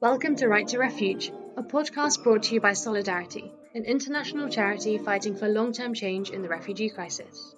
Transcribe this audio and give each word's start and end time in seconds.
Welcome 0.00 0.36
to 0.36 0.48
Right 0.48 0.66
to 0.68 0.78
Refuge, 0.78 1.30
a 1.56 1.62
podcast 1.62 2.22
brought 2.22 2.44
to 2.44 2.54
you 2.54 2.60
by 2.60 2.72
Solidarity, 2.72 3.52
an 3.74 3.84
international 3.84 4.48
charity 4.48 4.96
fighting 4.98 5.36
for 5.36 5.46
long 5.46 5.72
term 5.72 5.92
change 5.92 6.30
in 6.30 6.40
the 6.42 6.48
refugee 6.48 6.88
crisis. 6.88 7.54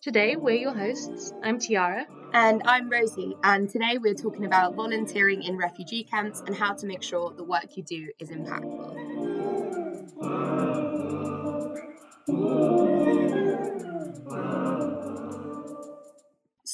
Today, 0.00 0.34
we're 0.36 0.56
your 0.56 0.72
hosts. 0.74 1.32
I'm 1.42 1.58
Tiara. 1.58 2.06
And 2.32 2.62
I'm 2.64 2.90
Rosie. 2.90 3.36
And 3.44 3.68
today, 3.68 3.98
we're 3.98 4.14
talking 4.14 4.46
about 4.46 4.74
volunteering 4.74 5.42
in 5.42 5.56
refugee 5.56 6.02
camps 6.02 6.42
and 6.46 6.56
how 6.56 6.72
to 6.74 6.86
make 6.86 7.02
sure 7.02 7.30
the 7.30 7.44
work 7.44 7.76
you 7.76 7.82
do 7.84 8.08
is 8.18 8.30
impactful. 8.30 8.92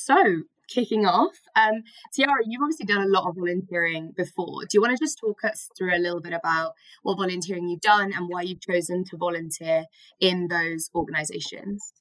So, 0.08 0.42
kicking 0.68 1.04
off. 1.04 1.36
Um, 1.54 1.82
Tiara, 2.14 2.40
you've 2.46 2.62
obviously 2.62 2.86
done 2.86 3.02
a 3.02 3.10
lot 3.10 3.28
of 3.28 3.36
volunteering 3.36 4.12
before. 4.16 4.62
Do 4.62 4.68
you 4.72 4.80
want 4.80 4.96
to 4.96 5.04
just 5.04 5.18
talk 5.18 5.44
us 5.44 5.68
through 5.76 5.94
a 5.94 6.00
little 6.00 6.22
bit 6.22 6.32
about 6.32 6.72
what 7.02 7.18
volunteering 7.18 7.68
you've 7.68 7.82
done 7.82 8.14
and 8.14 8.26
why 8.26 8.40
you've 8.40 8.62
chosen 8.62 9.04
to 9.10 9.18
volunteer 9.18 9.84
in 10.18 10.48
those 10.48 10.88
organisations? 10.94 11.92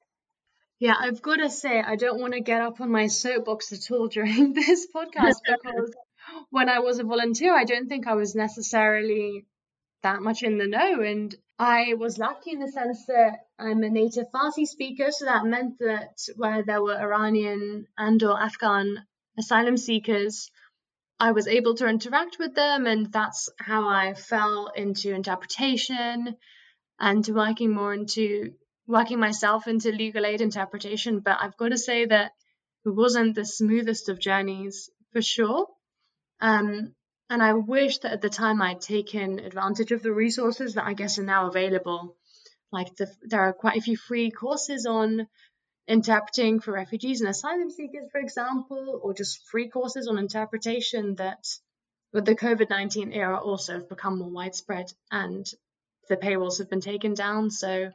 Yeah, 0.80 0.94
I've 0.98 1.22
got 1.22 1.40
to 1.40 1.50
say, 1.50 1.82
I 1.82 1.98
don't 1.98 2.22
want 2.22 2.32
to 2.32 2.40
get 2.40 2.62
up 2.62 2.80
on 2.80 2.90
my 2.90 3.08
soapbox 3.08 3.74
at 3.74 3.92
all 3.92 4.08
during 4.18 4.54
this 4.54 4.88
podcast 4.96 5.42
because 5.46 5.94
when 6.50 6.70
I 6.70 6.80
was 6.80 7.00
a 7.00 7.04
volunteer, 7.04 7.54
I 7.54 7.66
don't 7.66 7.90
think 7.90 8.08
I 8.08 8.14
was 8.14 8.36
necessarily 8.36 9.46
that 10.04 10.22
much 10.22 10.44
in 10.44 10.58
the 10.58 10.68
know. 10.68 11.02
And 11.02 11.36
I 11.60 11.96
was 11.96 12.20
lucky 12.20 12.52
in 12.52 12.60
the 12.60 12.72
sense 12.72 13.06
that 13.08 13.48
I'm 13.58 13.84
a 13.84 13.90
native 13.90 14.32
Farsi 14.32 14.66
speaker, 14.68 15.12
so 15.12 15.26
that 15.26 15.46
meant 15.46 15.80
that 15.80 16.20
where 16.36 16.64
there 16.64 16.84
were 16.84 16.96
Iranian 16.96 17.88
and 17.98 18.22
or 18.22 18.40
Afghan 18.40 19.08
asylum 19.38 19.78
seekers, 19.78 20.52
I 21.20 21.32
was 21.32 21.48
able 21.48 21.74
to 21.76 21.88
interact 21.88 22.38
with 22.38 22.54
them, 22.54 22.86
and 22.86 23.12
that's 23.12 23.50
how 23.60 23.88
I 23.88 24.14
fell 24.14 24.68
into 24.68 25.14
interpretation 25.14 26.38
and 27.00 27.28
working 27.28 27.72
more 27.72 27.94
into 27.94 28.54
working 28.86 29.20
myself 29.20 29.68
into 29.68 29.92
legal 29.92 30.26
aid 30.28 30.42
interpretation. 30.42 31.22
But 31.22 31.40
I've 31.42 31.58
got 31.58 31.70
to 31.70 31.78
say 31.78 32.06
that 32.06 32.34
it 32.86 32.90
wasn't 32.90 33.34
the 33.34 33.46
smoothest 33.46 34.10
of 34.10 34.20
journeys 34.20 34.92
for 35.12 35.24
sure. 35.24 35.68
Um, 36.40 36.94
and 37.30 37.44
I 37.44 37.54
wish 37.54 38.00
that 38.00 38.14
at 38.14 38.22
the 38.22 38.30
time 38.30 38.62
I'd 38.62 38.82
taken 38.82 39.40
advantage 39.40 39.92
of 39.92 40.02
the 40.02 40.14
resources 40.14 40.76
that 40.76 40.86
I 40.86 40.94
guess 40.94 41.20
are 41.20 41.24
now 41.24 41.48
available. 41.48 42.16
Like 42.72 42.96
the, 42.96 43.12
there 43.24 43.42
are 43.42 43.54
quite 43.54 43.78
a 43.78 43.82
few 43.82 43.98
free 43.98 44.32
courses 44.32 44.86
on 44.86 45.28
interpreting 45.88 46.60
for 46.60 46.74
refugees 46.74 47.22
and 47.22 47.30
asylum 47.30 47.70
seekers, 47.70 48.10
for 48.12 48.20
example, 48.20 49.00
or 49.04 49.14
just 49.14 49.46
free 49.48 49.70
courses 49.70 50.08
on 50.08 50.18
interpretation 50.18 51.16
that 51.16 51.48
with 52.14 52.26
the 52.26 52.36
COVID 52.36 52.70
19 52.70 53.12
era 53.12 53.40
also 53.40 53.74
have 53.74 53.90
become 53.90 54.20
more 54.20 54.30
widespread 54.30 54.92
and 55.12 55.46
the 56.10 56.18
paywalls 56.18 56.60
have 56.60 56.70
been 56.70 56.82
taken 56.82 57.14
down. 57.14 57.52
So, 57.52 57.92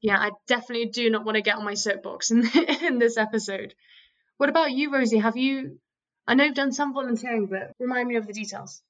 yeah, 0.00 0.18
I 0.18 0.30
definitely 0.46 0.86
do 0.86 1.10
not 1.10 1.24
want 1.24 1.36
to 1.36 1.42
get 1.42 1.56
on 1.56 1.64
my 1.64 1.74
soapbox 1.74 2.30
in, 2.30 2.46
in 2.82 2.98
this 2.98 3.16
episode. 3.16 3.74
What 4.38 4.48
about 4.48 4.72
you, 4.72 4.92
Rosie? 4.92 5.18
Have 5.18 5.36
you 5.36 5.78
I 6.26 6.34
know 6.34 6.44
you've 6.44 6.54
done 6.54 6.72
some 6.72 6.94
volunteering, 6.94 7.46
but 7.46 7.72
remind 7.78 8.08
me 8.08 8.16
of 8.16 8.26
the 8.26 8.32
details. 8.32 8.82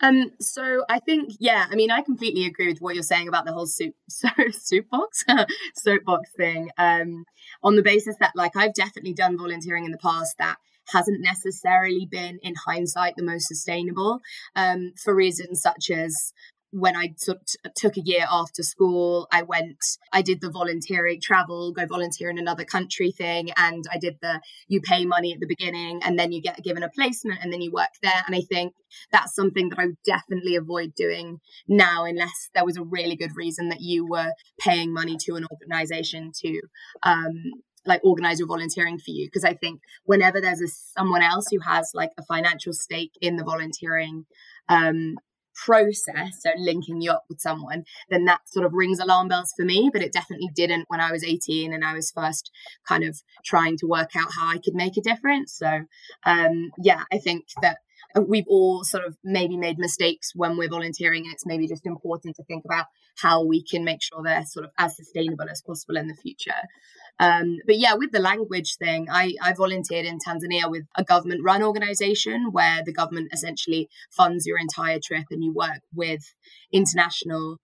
Um, 0.00 0.30
so 0.40 0.84
I 0.88 1.00
think, 1.00 1.32
yeah, 1.40 1.66
I 1.68 1.74
mean, 1.74 1.90
I 1.90 2.02
completely 2.02 2.46
agree 2.46 2.68
with 2.68 2.80
what 2.80 2.94
you're 2.94 3.02
saying 3.02 3.26
about 3.26 3.44
the 3.44 3.52
whole 3.52 3.66
soup, 3.66 3.94
so 4.08 4.28
soup 4.52 4.88
box, 4.90 5.24
soapbox 5.74 6.30
thing. 6.36 6.70
Um, 6.78 7.24
on 7.62 7.76
the 7.76 7.82
basis 7.82 8.16
that, 8.20 8.32
like, 8.36 8.56
I've 8.56 8.74
definitely 8.74 9.14
done 9.14 9.36
volunteering 9.36 9.84
in 9.84 9.90
the 9.90 9.98
past 9.98 10.36
that 10.38 10.56
hasn't 10.92 11.20
necessarily 11.20 12.06
been, 12.10 12.38
in 12.42 12.54
hindsight, 12.54 13.14
the 13.16 13.24
most 13.24 13.48
sustainable 13.48 14.20
um, 14.54 14.92
for 15.02 15.14
reasons 15.14 15.60
such 15.60 15.90
as 15.90 16.32
when 16.70 16.96
I 16.96 17.14
took 17.18 17.96
a 17.96 18.00
year 18.00 18.26
after 18.30 18.62
school, 18.62 19.26
I 19.32 19.42
went, 19.42 19.78
I 20.12 20.20
did 20.20 20.40
the 20.40 20.50
volunteering 20.50 21.20
travel, 21.22 21.72
go 21.72 21.86
volunteer 21.86 22.28
in 22.28 22.38
another 22.38 22.64
country 22.64 23.10
thing. 23.10 23.50
And 23.56 23.84
I 23.90 23.98
did 23.98 24.18
the, 24.20 24.40
you 24.68 24.80
pay 24.82 25.06
money 25.06 25.32
at 25.32 25.40
the 25.40 25.46
beginning 25.46 26.00
and 26.04 26.18
then 26.18 26.30
you 26.30 26.42
get 26.42 26.62
given 26.62 26.82
a 26.82 26.90
placement 26.90 27.40
and 27.42 27.52
then 27.52 27.62
you 27.62 27.72
work 27.72 27.94
there. 28.02 28.22
And 28.26 28.36
I 28.36 28.42
think 28.42 28.74
that's 29.10 29.34
something 29.34 29.70
that 29.70 29.78
I 29.78 29.86
would 29.86 30.02
definitely 30.04 30.56
avoid 30.56 30.94
doing 30.94 31.38
now, 31.66 32.04
unless 32.04 32.50
there 32.54 32.64
was 32.66 32.76
a 32.76 32.84
really 32.84 33.16
good 33.16 33.34
reason 33.34 33.70
that 33.70 33.80
you 33.80 34.06
were 34.06 34.32
paying 34.60 34.92
money 34.92 35.16
to 35.24 35.36
an 35.36 35.46
organization 35.50 36.32
to, 36.42 36.60
um, 37.02 37.32
like 37.86 38.04
organize 38.04 38.38
your 38.38 38.48
volunteering 38.48 38.98
for 38.98 39.12
you 39.12 39.26
because 39.26 39.44
i 39.44 39.54
think 39.54 39.80
whenever 40.04 40.40
there's 40.40 40.60
a, 40.60 40.66
someone 40.68 41.22
else 41.22 41.46
who 41.50 41.58
has 41.60 41.92
like 41.94 42.10
a 42.18 42.24
financial 42.24 42.72
stake 42.72 43.12
in 43.22 43.36
the 43.36 43.44
volunteering 43.44 44.26
um, 44.68 45.14
process, 45.64 46.40
so 46.40 46.50
linking 46.56 47.00
you 47.00 47.10
up 47.10 47.24
with 47.28 47.40
someone, 47.40 47.84
then 48.10 48.24
that 48.26 48.40
sort 48.48 48.66
of 48.66 48.72
rings 48.72 48.98
alarm 48.98 49.28
bells 49.28 49.52
for 49.56 49.64
me. 49.64 49.90
But 49.92 50.02
it 50.02 50.12
definitely 50.12 50.50
didn't 50.54 50.86
when 50.88 51.00
I 51.00 51.12
was 51.12 51.24
18 51.24 51.72
and 51.72 51.84
I 51.84 51.94
was 51.94 52.10
first 52.10 52.50
kind 52.86 53.04
of 53.04 53.20
trying 53.44 53.76
to 53.78 53.86
work 53.86 54.16
out 54.16 54.28
how 54.34 54.48
I 54.48 54.58
could 54.58 54.74
make 54.74 54.96
a 54.96 55.02
difference. 55.02 55.54
So, 55.54 55.80
um, 56.24 56.70
yeah, 56.82 57.04
I 57.12 57.18
think 57.18 57.46
that 57.62 57.78
uh, 58.16 58.22
we've 58.22 58.48
all 58.48 58.84
sort 58.84 59.04
of 59.04 59.16
maybe 59.24 59.56
made 59.56 59.78
mistakes 59.78 60.32
when 60.34 60.56
we're 60.56 60.68
volunteering 60.68 61.24
and 61.24 61.32
it's 61.32 61.46
maybe 61.46 61.66
just 61.66 61.86
important 61.86 62.36
to 62.36 62.44
think 62.44 62.64
about 62.64 62.86
how 63.16 63.44
we 63.44 63.62
can 63.62 63.84
make 63.84 64.02
sure 64.02 64.22
they're 64.22 64.46
sort 64.46 64.64
of 64.64 64.70
as 64.78 64.96
sustainable 64.96 65.48
as 65.50 65.60
possible 65.60 65.96
in 65.96 66.06
the 66.06 66.14
future 66.14 66.52
um, 67.20 67.58
but 67.66 67.78
yeah 67.78 67.94
with 67.94 68.12
the 68.12 68.20
language 68.20 68.76
thing 68.76 69.06
I, 69.10 69.34
I 69.42 69.52
volunteered 69.52 70.06
in 70.06 70.18
tanzania 70.18 70.70
with 70.70 70.84
a 70.96 71.04
government 71.04 71.42
run 71.44 71.62
organization 71.62 72.48
where 72.52 72.82
the 72.84 72.92
government 72.92 73.30
essentially 73.32 73.88
funds 74.10 74.46
your 74.46 74.58
entire 74.58 74.98
trip 75.02 75.26
and 75.30 75.42
you 75.42 75.52
work 75.52 75.80
with 75.94 76.22
international 76.72 77.58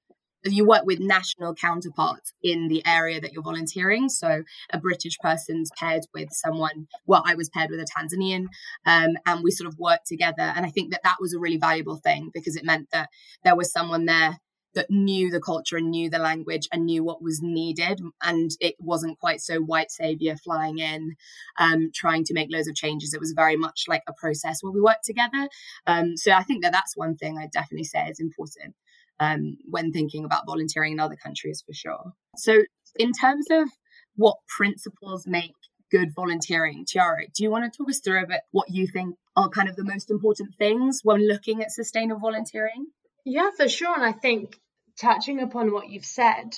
you 0.53 0.67
work 0.67 0.85
with 0.85 1.01
national 1.01 1.55
counterparts 1.55 2.33
in 2.43 2.69
the 2.69 2.85
area 2.87 3.21
that 3.21 3.33
you're 3.33 3.43
volunteering. 3.43 4.09
So 4.09 4.43
a 4.71 4.79
British 4.79 5.19
person's 5.19 5.71
paired 5.79 6.03
with 6.13 6.29
someone. 6.33 6.87
Well, 7.07 7.23
I 7.25 7.35
was 7.35 7.49
paired 7.49 7.71
with 7.71 7.81
a 7.81 7.87
Tanzanian, 7.87 8.47
um, 8.85 9.17
and 9.27 9.43
we 9.43 9.51
sort 9.51 9.69
of 9.69 9.79
worked 9.79 10.07
together. 10.07 10.43
And 10.43 10.67
I 10.67 10.71
think 10.71 10.93
that 10.93 11.03
that 11.05 11.17
was 11.21 11.35
a 11.35 11.39
really 11.39 11.57
valuable 11.57 11.97
thing 11.97 12.31
because 12.33 12.57
it 12.57 12.65
meant 12.65 12.89
that 12.93 13.09
there 13.43 13.57
was 13.57 13.73
someone 13.73 14.05
there 14.05 14.39
that 14.75 14.91
knew 14.91 15.31
the 15.31 15.41
culture 15.41 15.77
and 15.77 15.91
knew 15.91 16.11
the 16.11 16.19
language 16.19 16.69
and 16.73 16.87
knew 16.87 17.05
what 17.05 17.23
was 17.23 17.41
needed. 17.43 18.01
And 18.23 18.51
it 18.61 18.75
wasn't 18.79 19.19
quite 19.19 19.41
so 19.41 19.61
white 19.61 19.91
savior 19.91 20.37
flying 20.37 20.79
in, 20.79 21.17
um, 21.59 21.91
trying 21.95 22.25
to 22.25 22.35
make 22.35 22.49
loads 22.51 22.69
of 22.69 22.75
changes. 22.75 23.15
It 23.15 23.21
was 23.21 23.33
very 23.33 23.57
much 23.57 23.85
like 23.89 24.03
a 24.09 24.13
process 24.13 24.63
where 24.63 24.73
we 24.73 24.81
worked 24.81 25.05
together. 25.05 25.49
Um, 25.87 26.17
so 26.17 26.33
I 26.33 26.43
think 26.43 26.63
that 26.63 26.73
that's 26.73 26.97
one 26.97 27.17
thing 27.17 27.39
I 27.39 27.49
definitely 27.53 27.85
say 27.85 28.07
is 28.07 28.21
important 28.21 28.75
um, 29.21 29.57
when 29.69 29.93
thinking 29.93 30.25
about 30.25 30.47
volunteering 30.47 30.93
in 30.93 31.01
other 31.01 31.17
countries 31.17 31.63
for 31.67 31.73
sure. 31.73 32.13
So, 32.37 32.63
in 32.97 33.13
terms 33.13 33.47
of 33.51 33.69
what 34.17 34.37
principles 34.49 35.27
make 35.27 35.55
good 35.91 36.15
volunteering, 36.15 36.85
Tiara, 36.87 37.27
do 37.35 37.43
you 37.43 37.51
want 37.51 37.71
to 37.71 37.77
talk 37.77 37.89
us 37.89 38.01
through 38.01 38.23
a 38.23 38.27
bit 38.27 38.41
what 38.51 38.71
you 38.71 38.87
think 38.87 39.17
are 39.37 39.49
kind 39.49 39.69
of 39.69 39.77
the 39.77 39.85
most 39.85 40.11
important 40.11 40.55
things 40.57 41.01
when 41.03 41.27
looking 41.27 41.63
at 41.63 41.71
sustainable 41.71 42.21
volunteering? 42.21 42.87
Yeah, 43.25 43.51
for 43.57 43.69
sure. 43.69 43.95
And 43.95 44.05
I 44.05 44.13
think 44.13 44.59
touching 45.01 45.41
upon 45.41 45.73
what 45.73 45.89
you've 45.89 46.05
said 46.05 46.57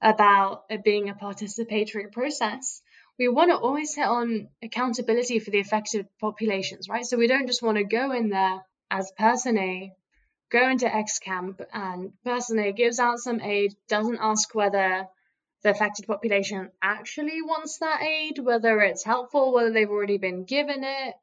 about 0.00 0.64
it 0.68 0.84
being 0.84 1.08
a 1.08 1.14
participatory 1.14 2.10
process, 2.12 2.82
we 3.18 3.28
want 3.28 3.50
to 3.50 3.56
always 3.56 3.94
hit 3.94 4.06
on 4.06 4.48
accountability 4.62 5.38
for 5.38 5.50
the 5.50 5.60
affected 5.60 6.06
populations, 6.20 6.88
right? 6.88 7.06
So 7.06 7.16
we 7.16 7.26
don't 7.26 7.46
just 7.46 7.62
want 7.62 7.78
to 7.78 7.84
go 7.84 8.12
in 8.12 8.28
there 8.28 8.60
as 8.90 9.10
person 9.12 9.58
A 9.58 9.92
go 10.50 10.68
into 10.68 10.92
X 10.92 11.18
camp 11.18 11.60
and 11.72 12.12
person 12.24 12.58
A 12.58 12.72
gives 12.72 12.98
out 12.98 13.18
some 13.18 13.40
aid, 13.40 13.74
doesn't 13.88 14.18
ask 14.20 14.54
whether 14.54 15.06
the 15.62 15.70
affected 15.70 16.06
population 16.06 16.70
actually 16.82 17.42
wants 17.42 17.78
that 17.78 18.02
aid, 18.02 18.38
whether 18.38 18.80
it's 18.80 19.04
helpful, 19.04 19.52
whether 19.52 19.72
they've 19.72 19.90
already 19.90 20.18
been 20.18 20.44
given 20.44 20.84
it, 20.84 21.14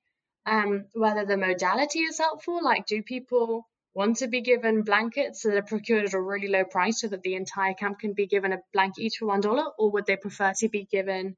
um, 0.45 0.86
whether 0.94 1.25
the 1.25 1.38
modality 1.38 2.00
is 2.00 2.18
helpful. 2.18 2.62
Like, 2.62 2.86
do 2.86 3.01
people 3.01 3.68
want 3.94 4.18
to 4.18 4.28
be 4.28 4.42
given 4.42 4.81
blankets 4.81 5.44
that 5.44 5.56
are 5.56 5.62
procured 5.62 6.06
at 6.06 6.13
a 6.13 6.22
really 6.22 6.48
low 6.48 6.63
price 6.63 7.01
so 7.01 7.07
that 7.07 7.22
the 7.22 7.36
entire 7.36 7.74
camp 7.74 8.00
can 8.00 8.13
be 8.13 8.28
given 8.28 8.54
a 8.54 8.60
blanket 8.74 9.04
each 9.04 9.18
for 9.19 9.28
one 9.28 9.42
dollar, 9.42 9.66
or 9.78 9.92
would 9.92 10.06
they 10.06 10.16
prefer 10.16 10.54
to 10.57 10.69
be 10.69 10.86
given 10.86 11.36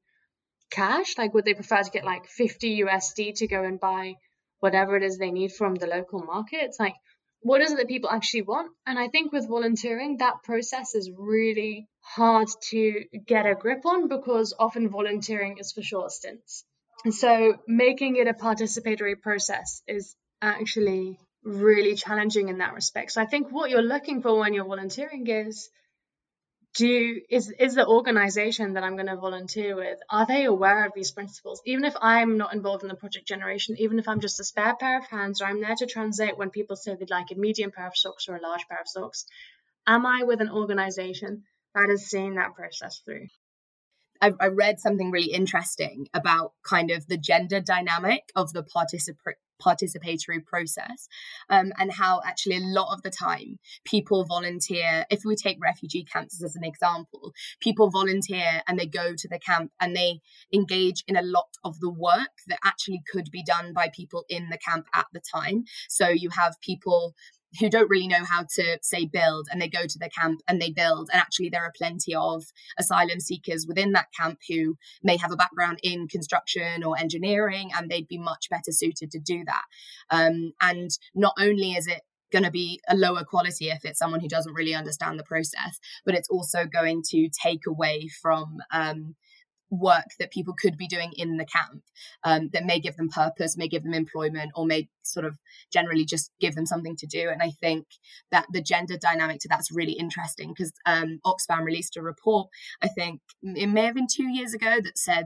cash? 0.72 1.18
Like, 1.18 1.34
would 1.34 1.46
they 1.46 1.54
prefer 1.54 1.84
to 1.84 1.92
get 1.92 2.06
like 2.06 2.28
50 2.28 2.84
USD 2.84 3.36
to 3.36 3.48
go 3.48 3.64
and 3.64 3.80
buy 3.80 4.16
whatever 4.60 4.96
it 4.96 5.04
is 5.04 5.18
they 5.18 5.32
need 5.32 5.52
from 5.52 5.76
the 5.76 5.88
local 5.88 6.24
markets? 6.24 6.80
Like, 6.80 6.96
what 7.42 7.62
is 7.62 7.72
it 7.72 7.78
that 7.78 7.88
people 7.88 8.10
actually 8.10 8.42
want? 8.42 8.72
And 8.88 8.98
I 8.98 9.08
think 9.08 9.32
with 9.32 9.48
volunteering, 9.48 10.18
that 10.18 10.42
process 10.44 10.96
is 10.96 11.12
really 11.16 11.88
hard 12.02 12.48
to 12.70 13.04
get 13.28 13.46
a 13.46 13.54
grip 13.54 13.86
on 13.86 14.08
because 14.08 14.56
often 14.58 14.90
volunteering 14.90 15.58
is 15.60 15.72
for 15.72 15.84
short 15.84 16.12
stints. 16.12 16.66
And 17.04 17.14
so 17.14 17.58
making 17.68 18.16
it 18.16 18.28
a 18.28 18.34
participatory 18.34 19.22
process 19.22 19.84
is 19.88 20.16
actually 20.42 21.20
really 21.46 21.96
challenging 21.96 22.50
in 22.50 22.58
that 22.58 22.74
respect. 22.74 23.12
So 23.12 23.22
I 23.22 23.26
think 23.26 23.52
what 23.52 23.70
you're 23.70 23.82
looking 23.82 24.22
for 24.22 24.40
when 24.40 24.54
you're 24.54 24.66
volunteering 24.66 25.28
is 25.28 25.70
do 26.76 27.22
is 27.30 27.54
is 27.58 27.76
the 27.76 27.88
organization 27.88 28.74
that 28.74 28.84
I'm 28.84 28.96
going 28.96 29.08
to 29.08 29.16
volunteer 29.16 29.78
with 29.78 29.98
are 30.10 30.26
they 30.26 30.44
aware 30.44 30.86
of 30.86 30.92
these 30.94 31.12
principles 31.12 31.62
even 31.66 31.86
if 31.86 31.96
I'm 32.02 32.38
not 32.38 32.54
involved 32.54 32.84
in 32.84 32.90
the 32.90 32.96
project 32.96 33.26
generation 33.26 33.78
even 33.80 33.98
if 33.98 34.10
I'm 34.10 34.20
just 34.20 34.42
a 34.42 34.44
spare 34.44 34.76
pair 34.76 35.00
of 35.00 35.06
hands 35.06 35.42
or 35.42 35.46
I'm 35.46 35.62
there 35.62 35.76
to 35.76 35.86
translate 35.86 36.38
when 36.38 36.50
people 36.50 36.76
say 36.76 36.96
they'd 36.96 37.10
like 37.10 37.32
a 37.32 37.36
medium 37.36 37.72
pair 37.72 37.88
of 37.88 37.96
socks 37.96 38.28
or 38.28 38.36
a 38.36 38.42
large 38.42 38.68
pair 38.68 38.80
of 38.82 38.90
socks 38.90 39.26
am 39.88 40.06
I 40.06 40.24
with 40.24 40.42
an 40.42 40.50
organization 40.50 41.44
that 41.76 41.90
is 41.90 42.10
seeing 42.10 42.36
that 42.36 42.56
process 42.56 43.02
through 43.06 43.28
I, 44.22 44.34
I 44.38 44.48
read 44.48 44.80
something 44.80 45.12
really 45.12 45.32
interesting 45.32 46.08
about 46.14 46.52
kind 46.68 46.92
of 46.92 47.08
the 47.08 47.18
gender 47.18 47.62
dynamic 47.62 48.24
of 48.36 48.52
the 48.52 48.64
participant 48.64 49.38
participatory 49.62 50.44
process 50.46 51.08
um, 51.50 51.72
and 51.78 51.92
how 51.94 52.22
actually 52.26 52.58
a 52.58 52.62
lot 52.62 52.94
of 52.94 53.02
the 53.04 53.10
time 53.10 53.60
people 53.84 54.24
volunteer 54.26 55.06
if 55.10 55.22
we 55.26 55.36
take 55.36 55.58
refugee 55.62 56.04
camps 56.04 56.44
as 56.44 56.56
an 56.56 56.64
example 56.64 57.34
people 57.60 57.90
volunteer 57.90 58.62
and 58.68 58.80
they 58.80 58.86
go 58.86 59.14
to 59.16 59.28
the 59.28 59.40
camp 59.40 59.72
and 59.80 59.96
they 59.96 60.20
engage 60.54 61.04
in 61.08 61.16
a 61.16 61.22
lot 61.22 61.50
of 61.64 61.80
the 61.80 61.90
work 61.90 62.30
that 62.48 62.60
actually 62.64 63.02
could 63.12 63.30
be 63.32 63.44
done 63.44 63.74
by 63.74 63.90
people 63.90 64.26
in 64.30 64.50
the 64.50 64.58
camp 64.58 64.86
at 64.94 65.06
the 65.14 65.20
time. 65.20 65.66
So 65.90 66.10
you 66.10 66.30
have 66.30 66.60
people 66.62 67.16
who 67.60 67.70
don't 67.70 67.90
really 67.90 68.08
know 68.08 68.24
how 68.24 68.46
to 68.56 68.78
say 68.82 69.06
build 69.06 69.48
and 69.52 69.62
they 69.62 69.68
go 69.68 69.86
to 69.86 70.00
the 70.00 70.10
camp 70.10 70.42
and 70.48 70.62
they 70.62 70.72
build 70.72 71.10
and 71.12 71.22
actually 71.22 71.50
there 71.50 71.64
are 71.64 71.74
plenty 71.78 72.14
of 72.16 72.44
asylum 72.78 73.20
seekers 73.20 73.66
within 73.68 73.92
that 73.94 74.08
camp 74.18 74.40
who 74.50 74.76
may 75.04 75.18
have 75.18 75.32
a 75.32 75.38
background 75.38 75.80
in 75.84 76.08
construction 76.08 76.84
or 76.84 76.98
engineering 76.98 77.72
and 77.76 77.90
they'd 77.90 78.08
be 78.08 78.18
much 78.18 78.50
better 78.50 78.72
suited 78.72 79.12
to 79.12 79.20
do 79.20 79.44
that. 79.46 79.64
Um, 80.10 80.54
and 80.62 80.90
not 81.14 81.34
only 81.40 81.74
is 81.74 81.88
it 81.88 82.02
going 82.32 82.44
to 82.44 82.52
be 82.52 82.82
a 82.90 82.96
lower 82.96 83.24
quality 83.24 83.70
if 83.70 83.86
it's 83.86 84.00
someone 84.00 84.20
who 84.20 84.28
doesn't 84.28 84.54
really 84.54 84.74
understand 84.74 85.18
the 85.18 85.24
process 85.24 85.80
but 86.06 86.16
it's 86.16 86.28
also 86.30 86.66
going 86.66 87.02
to 87.02 87.30
take 87.30 87.62
away 87.68 88.10
from 88.22 88.58
um, 88.74 89.16
work 89.70 90.06
that 90.20 90.32
people 90.32 90.54
could 90.60 90.78
be 90.78 90.88
doing 90.88 91.12
in 91.18 91.38
the 91.38 91.46
camp 91.46 91.82
um, 92.24 92.50
that 92.54 92.66
may 92.66 92.80
give 92.80 92.96
them 92.96 93.10
purpose, 93.10 93.58
may 93.58 93.68
give 93.68 93.84
them 93.84 93.94
employment, 93.94 94.52
or 94.56 94.66
may 94.66 94.88
sort 95.02 95.26
of 95.26 95.38
generally 95.72 96.06
just 96.06 96.32
give 96.40 96.56
them 96.56 96.66
something 96.66 96.96
to 96.98 97.08
do. 97.08 97.30
And 97.30 97.42
I 97.42 97.52
think 97.52 97.86
that 98.32 98.46
the 98.52 98.62
gender 98.62 98.98
dynamic 98.98 99.40
to 99.42 99.48
that's 99.48 99.72
really 99.72 99.94
interesting 99.94 100.54
because 100.54 100.72
um, 100.86 101.20
Oxfam 101.26 101.64
released 101.64 101.98
a 101.98 102.02
report, 102.02 102.50
I 102.82 102.88
think 102.88 103.22
it 103.44 103.68
may 103.68 103.86
have 103.86 103.96
been 103.96 104.08
two 104.12 104.30
years 104.30 104.54
ago, 104.54 104.78
that 104.84 104.98
said 104.98 105.26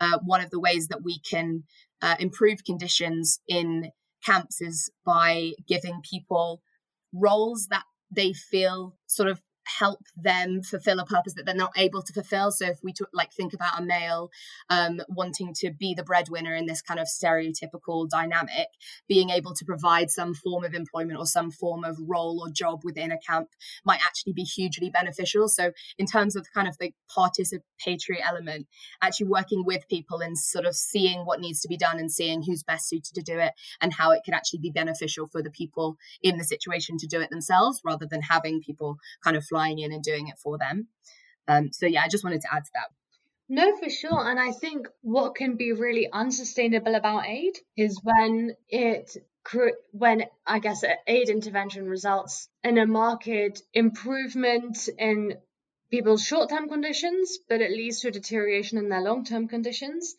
uh, 0.00 0.18
one 0.24 0.40
of 0.40 0.50
the 0.50 0.60
ways 0.60 0.88
that 0.88 1.02
we 1.02 1.20
can 1.20 1.64
uh, 2.02 2.16
improve 2.18 2.64
conditions 2.64 3.40
in 3.48 3.90
camps 4.24 4.60
is 4.60 4.90
by 5.04 5.52
giving 5.66 6.00
people 6.08 6.60
roles 7.12 7.68
that 7.68 7.84
they 8.10 8.32
feel 8.32 8.96
sort 9.06 9.28
of 9.28 9.40
help 9.78 10.00
them 10.16 10.62
fulfill 10.62 10.98
a 10.98 11.04
purpose 11.04 11.34
that 11.34 11.44
they're 11.44 11.54
not 11.54 11.72
able 11.76 12.02
to 12.02 12.12
fulfill. 12.12 12.50
So 12.50 12.66
if 12.66 12.78
we 12.82 12.92
t- 12.92 13.04
like 13.12 13.32
think 13.32 13.52
about 13.52 13.78
a 13.78 13.84
male 13.84 14.30
um, 14.70 15.00
wanting 15.08 15.54
to 15.60 15.70
be 15.72 15.94
the 15.94 16.02
breadwinner 16.02 16.54
in 16.54 16.66
this 16.66 16.82
kind 16.82 17.00
of 17.00 17.06
stereotypical 17.06 18.08
dynamic, 18.08 18.68
being 19.08 19.30
able 19.30 19.54
to 19.54 19.64
provide 19.64 20.10
some 20.10 20.34
form 20.34 20.64
of 20.64 20.74
employment 20.74 21.18
or 21.18 21.26
some 21.26 21.50
form 21.50 21.84
of 21.84 21.98
role 22.00 22.40
or 22.40 22.50
job 22.50 22.80
within 22.84 23.12
a 23.12 23.18
camp 23.18 23.48
might 23.84 24.00
actually 24.04 24.32
be 24.32 24.42
hugely 24.42 24.90
beneficial. 24.90 25.48
So 25.48 25.72
in 25.98 26.06
terms 26.06 26.36
of 26.36 26.46
kind 26.54 26.68
of 26.68 26.78
the 26.78 26.92
participatory 27.16 28.20
element, 28.26 28.66
actually 29.02 29.26
working 29.26 29.64
with 29.64 29.88
people 29.88 30.20
and 30.20 30.38
sort 30.38 30.66
of 30.66 30.74
seeing 30.74 31.20
what 31.20 31.40
needs 31.40 31.60
to 31.60 31.68
be 31.68 31.76
done 31.76 31.98
and 31.98 32.10
seeing 32.10 32.42
who's 32.42 32.62
best 32.62 32.88
suited 32.88 33.14
to 33.14 33.22
do 33.22 33.38
it 33.38 33.52
and 33.80 33.92
how 33.92 34.12
it 34.12 34.22
can 34.24 34.34
actually 34.34 34.60
be 34.60 34.70
beneficial 34.70 35.28
for 35.30 35.42
the 35.42 35.50
people 35.50 35.96
in 36.22 36.38
the 36.38 36.44
situation 36.44 36.96
to 36.98 37.06
do 37.06 37.20
it 37.20 37.30
themselves 37.30 37.80
rather 37.84 38.06
than 38.06 38.22
having 38.22 38.60
people 38.60 38.96
kind 39.22 39.36
of 39.36 39.44
fly 39.44 39.57
flying 39.58 39.78
in 39.80 39.92
and 39.92 40.02
doing 40.02 40.28
it 40.28 40.38
for 40.38 40.58
them. 40.58 40.86
Um, 41.48 41.72
so 41.72 41.86
yeah, 41.86 42.02
I 42.04 42.08
just 42.08 42.24
wanted 42.24 42.42
to 42.42 42.54
add 42.54 42.64
to 42.64 42.70
that. 42.74 42.88
No, 43.48 43.76
for 43.76 43.90
sure. 43.90 44.30
And 44.30 44.38
I 44.38 44.52
think 44.52 44.86
what 45.00 45.34
can 45.34 45.56
be 45.56 45.72
really 45.72 46.06
unsustainable 46.12 46.94
about 46.94 47.26
aid 47.26 47.54
is 47.76 48.00
when 48.02 48.54
it 48.68 49.16
when 49.92 50.24
I 50.46 50.58
guess 50.58 50.84
aid 51.06 51.30
intervention 51.30 51.86
results 51.86 52.50
in 52.62 52.76
a 52.76 52.86
market 52.86 53.62
improvement 53.72 54.90
in 54.98 55.38
people's 55.90 56.22
short-term 56.22 56.68
conditions, 56.68 57.38
but 57.48 57.62
it 57.62 57.70
leads 57.70 58.00
to 58.00 58.08
a 58.08 58.10
deterioration 58.10 58.76
in 58.76 58.90
their 58.90 59.00
long-term 59.00 59.48
conditions. 59.48 60.14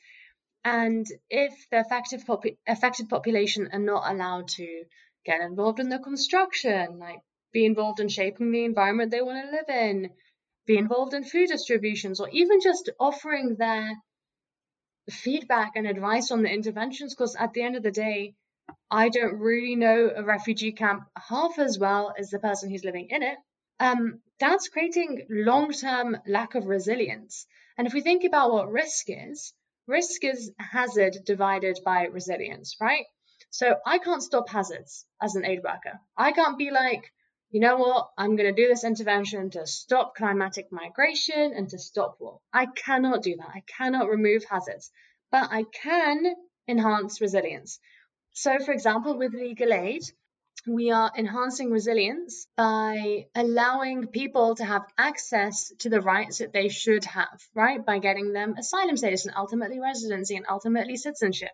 And 0.65 1.05
if 1.29 1.53
the 1.69 1.81
affected, 1.81 2.25
popu- 2.25 2.57
affected 2.67 3.07
population 3.07 3.69
are 3.71 3.85
not 3.93 4.11
allowed 4.11 4.47
to 4.57 4.67
get 5.23 5.41
involved 5.41 5.79
in 5.79 5.89
the 5.89 5.99
construction, 5.99 6.97
like 6.97 7.21
be 7.51 7.65
involved 7.65 7.99
in 7.99 8.09
shaping 8.09 8.51
the 8.51 8.65
environment 8.65 9.11
they 9.11 9.21
want 9.21 9.43
to 9.43 9.51
live 9.51 9.69
in, 9.69 10.09
be 10.65 10.77
involved 10.77 11.13
in 11.13 11.23
food 11.23 11.47
distributions, 11.47 12.19
or 12.19 12.29
even 12.29 12.59
just 12.61 12.89
offering 12.99 13.55
their 13.55 13.93
feedback 15.09 15.71
and 15.75 15.87
advice 15.87 16.31
on 16.31 16.43
the 16.43 16.49
interventions. 16.49 17.15
Because 17.15 17.35
at 17.35 17.53
the 17.53 17.63
end 17.63 17.75
of 17.75 17.83
the 17.83 17.91
day, 17.91 18.35
I 18.91 19.09
don't 19.09 19.39
really 19.39 19.75
know 19.75 20.11
a 20.15 20.23
refugee 20.23 20.71
camp 20.71 21.03
half 21.17 21.57
as 21.57 21.79
well 21.79 22.13
as 22.17 22.29
the 22.29 22.39
person 22.39 22.69
who's 22.69 22.85
living 22.85 23.07
in 23.09 23.23
it. 23.23 23.37
Um, 23.79 24.21
that's 24.39 24.67
creating 24.67 25.25
long 25.29 25.71
term 25.71 26.17
lack 26.27 26.55
of 26.55 26.65
resilience. 26.65 27.47
And 27.77 27.87
if 27.87 27.93
we 27.93 28.01
think 28.01 28.23
about 28.23 28.51
what 28.51 28.71
risk 28.71 29.05
is, 29.07 29.53
risk 29.87 30.23
is 30.23 30.51
hazard 30.57 31.17
divided 31.25 31.79
by 31.83 32.05
resilience, 32.05 32.75
right? 32.79 33.05
So 33.49 33.75
I 33.85 33.97
can't 33.97 34.21
stop 34.21 34.49
hazards 34.49 35.05
as 35.21 35.35
an 35.35 35.45
aid 35.45 35.61
worker. 35.63 35.99
I 36.15 36.31
can't 36.31 36.57
be 36.57 36.71
like, 36.71 37.11
you 37.51 37.59
know 37.59 37.77
what, 37.77 38.09
I'm 38.17 38.35
going 38.35 38.53
to 38.53 38.61
do 38.61 38.67
this 38.67 38.83
intervention 38.83 39.49
to 39.51 39.65
stop 39.65 40.15
climatic 40.15 40.71
migration 40.71 41.53
and 41.55 41.67
to 41.69 41.79
stop 41.79 42.17
war. 42.19 42.39
I 42.53 42.67
cannot 42.67 43.23
do 43.23 43.35
that. 43.37 43.47
I 43.47 43.63
cannot 43.77 44.09
remove 44.09 44.43
hazards, 44.47 44.91
but 45.31 45.49
I 45.51 45.63
can 45.63 46.35
enhance 46.67 47.21
resilience. 47.21 47.79
So, 48.33 48.59
for 48.59 48.71
example, 48.71 49.17
with 49.17 49.33
legal 49.33 49.73
aid, 49.73 50.03
we 50.67 50.91
are 50.91 51.11
enhancing 51.17 51.71
resilience 51.71 52.45
by 52.55 53.25
allowing 53.33 54.07
people 54.07 54.55
to 54.55 54.65
have 54.65 54.83
access 54.97 55.71
to 55.79 55.89
the 55.89 56.01
rights 56.01 56.37
that 56.37 56.53
they 56.53 56.69
should 56.69 57.05
have, 57.05 57.41
right? 57.55 57.83
By 57.83 57.97
getting 57.97 58.31
them 58.31 58.55
asylum 58.59 58.95
status 58.95 59.25
and 59.25 59.35
ultimately 59.35 59.79
residency 59.79 60.35
and 60.35 60.45
ultimately 60.47 60.97
citizenship. 60.97 61.51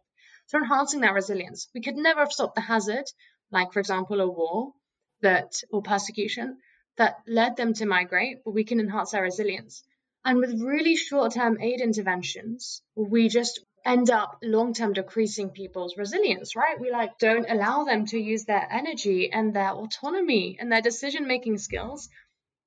So, 0.47 0.57
enhancing 0.57 1.01
that 1.01 1.13
resilience. 1.13 1.69
We 1.73 1.81
could 1.81 1.95
never 1.95 2.19
have 2.19 2.33
stopped 2.33 2.55
the 2.55 2.61
hazard, 2.61 3.05
like, 3.49 3.71
for 3.71 3.79
example, 3.79 4.19
a 4.19 4.27
war, 4.27 4.73
that 5.21 5.61
or 5.71 5.81
persecution 5.81 6.57
that 6.97 7.17
led 7.27 7.57
them 7.57 7.73
to 7.73 7.85
migrate, 7.85 8.37
but 8.43 8.53
we 8.53 8.63
can 8.63 8.79
enhance 8.79 9.11
their 9.11 9.23
resilience. 9.23 9.83
And 10.23 10.39
with 10.39 10.61
really 10.61 10.95
short 10.95 11.33
term 11.33 11.59
aid 11.61 11.81
interventions, 11.81 12.81
we 12.95 13.29
just 13.29 13.59
end 13.85 14.09
up 14.09 14.39
long 14.41 14.73
term 14.73 14.93
decreasing 14.93 15.51
people's 15.51 15.97
resilience, 15.97 16.55
right? 16.55 16.79
We 16.79 16.91
like 16.91 17.19
don't 17.19 17.49
allow 17.49 17.83
them 17.83 18.05
to 18.07 18.19
use 18.19 18.45
their 18.45 18.67
energy 18.71 19.31
and 19.31 19.53
their 19.53 19.71
autonomy 19.71 20.57
and 20.59 20.71
their 20.71 20.81
decision 20.81 21.27
making 21.27 21.59
skills. 21.59 22.09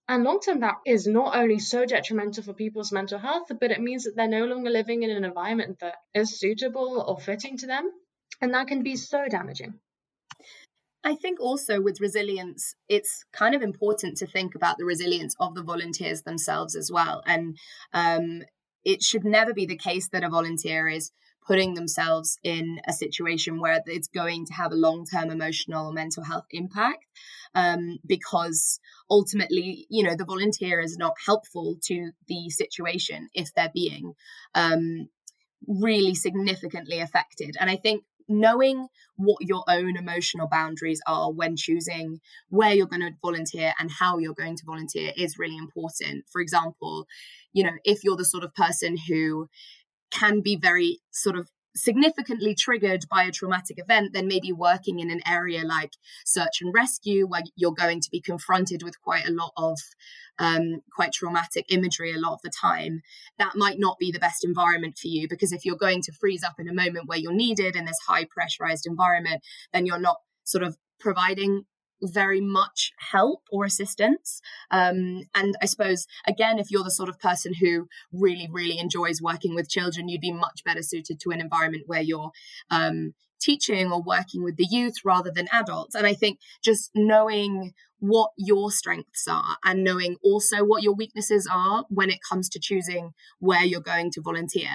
And 0.06 0.24
long 0.24 0.40
term, 0.40 0.60
that 0.60 0.76
is 0.86 1.06
not 1.06 1.36
only 1.36 1.58
so 1.58 1.84
detrimental 1.84 2.44
for 2.44 2.54
people's 2.54 2.92
mental 2.92 3.18
health, 3.18 3.50
but 3.60 3.70
it 3.70 3.80
means 3.80 4.04
that 4.04 4.14
they're 4.16 4.28
no 4.28 4.46
longer 4.46 4.70
living 4.70 5.02
in 5.02 5.10
an 5.10 5.24
environment 5.24 5.80
that 5.80 5.96
is 6.14 6.38
suitable 6.38 7.04
or 7.06 7.18
fitting 7.18 7.58
to 7.58 7.66
them. 7.66 7.90
And 8.40 8.54
that 8.54 8.68
can 8.68 8.82
be 8.82 8.96
so 8.96 9.26
damaging. 9.28 9.80
I 11.08 11.14
think 11.14 11.40
also 11.40 11.80
with 11.80 12.02
resilience, 12.02 12.74
it's 12.86 13.24
kind 13.32 13.54
of 13.54 13.62
important 13.62 14.18
to 14.18 14.26
think 14.26 14.54
about 14.54 14.76
the 14.76 14.84
resilience 14.84 15.34
of 15.40 15.54
the 15.54 15.62
volunteers 15.62 16.20
themselves 16.20 16.76
as 16.76 16.90
well. 16.92 17.22
And 17.24 17.56
um, 17.94 18.42
it 18.84 19.02
should 19.02 19.24
never 19.24 19.54
be 19.54 19.64
the 19.64 19.78
case 19.78 20.10
that 20.10 20.22
a 20.22 20.28
volunteer 20.28 20.86
is 20.86 21.10
putting 21.46 21.72
themselves 21.72 22.38
in 22.44 22.78
a 22.86 22.92
situation 22.92 23.58
where 23.58 23.80
it's 23.86 24.08
going 24.08 24.44
to 24.44 24.52
have 24.52 24.70
a 24.70 24.82
long 24.86 25.06
term 25.06 25.30
emotional 25.30 25.86
or 25.86 25.92
mental 25.94 26.24
health 26.24 26.44
impact. 26.50 27.06
Um, 27.54 27.96
because 28.06 28.78
ultimately, 29.08 29.86
you 29.88 30.02
know, 30.04 30.14
the 30.14 30.26
volunteer 30.26 30.78
is 30.78 30.98
not 30.98 31.14
helpful 31.24 31.76
to 31.84 32.10
the 32.26 32.50
situation 32.50 33.30
if 33.32 33.54
they're 33.54 33.72
being 33.72 34.12
um, 34.54 35.08
really 35.66 36.14
significantly 36.14 37.00
affected. 37.00 37.56
And 37.58 37.70
I 37.70 37.76
think 37.76 38.04
knowing 38.28 38.88
what 39.16 39.38
your 39.40 39.64
own 39.68 39.96
emotional 39.96 40.48
boundaries 40.48 41.00
are 41.06 41.32
when 41.32 41.56
choosing 41.56 42.20
where 42.50 42.72
you're 42.72 42.86
going 42.86 43.02
to 43.02 43.12
volunteer 43.22 43.72
and 43.78 43.90
how 43.90 44.18
you're 44.18 44.34
going 44.34 44.56
to 44.56 44.64
volunteer 44.64 45.12
is 45.16 45.38
really 45.38 45.56
important. 45.56 46.24
For 46.30 46.40
example, 46.40 47.06
you 47.52 47.64
know, 47.64 47.72
if 47.84 48.04
you're 48.04 48.16
the 48.16 48.24
sort 48.24 48.44
of 48.44 48.54
person 48.54 48.96
who 49.08 49.48
can 50.10 50.40
be 50.40 50.56
very 50.56 51.00
sort 51.10 51.36
of 51.36 51.48
significantly 51.82 52.54
triggered 52.54 53.04
by 53.10 53.24
a 53.24 53.32
traumatic 53.32 53.78
event, 53.78 54.12
then 54.12 54.28
maybe 54.28 54.52
working 54.52 55.00
in 55.00 55.10
an 55.10 55.20
area 55.26 55.64
like 55.64 55.92
search 56.24 56.60
and 56.60 56.72
rescue, 56.74 57.26
where 57.26 57.42
you're 57.56 57.72
going 57.72 58.00
to 58.00 58.10
be 58.10 58.20
confronted 58.20 58.82
with 58.82 59.00
quite 59.00 59.26
a 59.26 59.32
lot 59.32 59.52
of 59.56 59.78
um, 60.38 60.82
quite 60.94 61.12
traumatic 61.12 61.66
imagery 61.68 62.14
a 62.14 62.18
lot 62.18 62.34
of 62.34 62.42
the 62.42 62.50
time, 62.50 63.02
that 63.38 63.56
might 63.56 63.78
not 63.78 63.98
be 63.98 64.12
the 64.12 64.18
best 64.18 64.44
environment 64.44 64.96
for 64.96 65.08
you 65.08 65.28
because 65.28 65.52
if 65.52 65.64
you're 65.64 65.76
going 65.76 66.02
to 66.02 66.12
freeze 66.12 66.44
up 66.44 66.54
in 66.58 66.68
a 66.68 66.74
moment 66.74 67.08
where 67.08 67.18
you're 67.18 67.32
needed 67.32 67.76
in 67.76 67.84
this 67.84 67.98
high 68.06 68.24
pressurized 68.24 68.86
environment, 68.86 69.42
then 69.72 69.86
you're 69.86 69.98
not 69.98 70.18
sort 70.44 70.62
of 70.62 70.76
providing 71.00 71.64
very 72.02 72.40
much 72.40 72.92
help 73.10 73.42
or 73.50 73.64
assistance. 73.64 74.40
Um, 74.70 75.22
and 75.34 75.56
I 75.62 75.66
suppose, 75.66 76.06
again, 76.26 76.58
if 76.58 76.70
you're 76.70 76.84
the 76.84 76.90
sort 76.90 77.08
of 77.08 77.18
person 77.18 77.54
who 77.60 77.88
really, 78.12 78.48
really 78.50 78.78
enjoys 78.78 79.22
working 79.22 79.54
with 79.54 79.70
children, 79.70 80.08
you'd 80.08 80.20
be 80.20 80.32
much 80.32 80.62
better 80.64 80.82
suited 80.82 81.20
to 81.20 81.30
an 81.30 81.40
environment 81.40 81.84
where 81.86 82.02
you're 82.02 82.30
um, 82.70 83.14
teaching 83.40 83.92
or 83.92 84.02
working 84.02 84.42
with 84.42 84.56
the 84.56 84.66
youth 84.70 84.96
rather 85.04 85.30
than 85.30 85.48
adults. 85.52 85.94
And 85.94 86.06
I 86.06 86.14
think 86.14 86.38
just 86.62 86.90
knowing 86.94 87.72
what 88.00 88.30
your 88.36 88.70
strengths 88.70 89.26
are 89.28 89.56
and 89.64 89.82
knowing 89.82 90.16
also 90.22 90.64
what 90.64 90.82
your 90.82 90.94
weaknesses 90.94 91.48
are 91.52 91.84
when 91.88 92.10
it 92.10 92.18
comes 92.28 92.48
to 92.48 92.60
choosing 92.60 93.12
where 93.40 93.64
you're 93.64 93.80
going 93.80 94.10
to 94.10 94.20
volunteer 94.20 94.70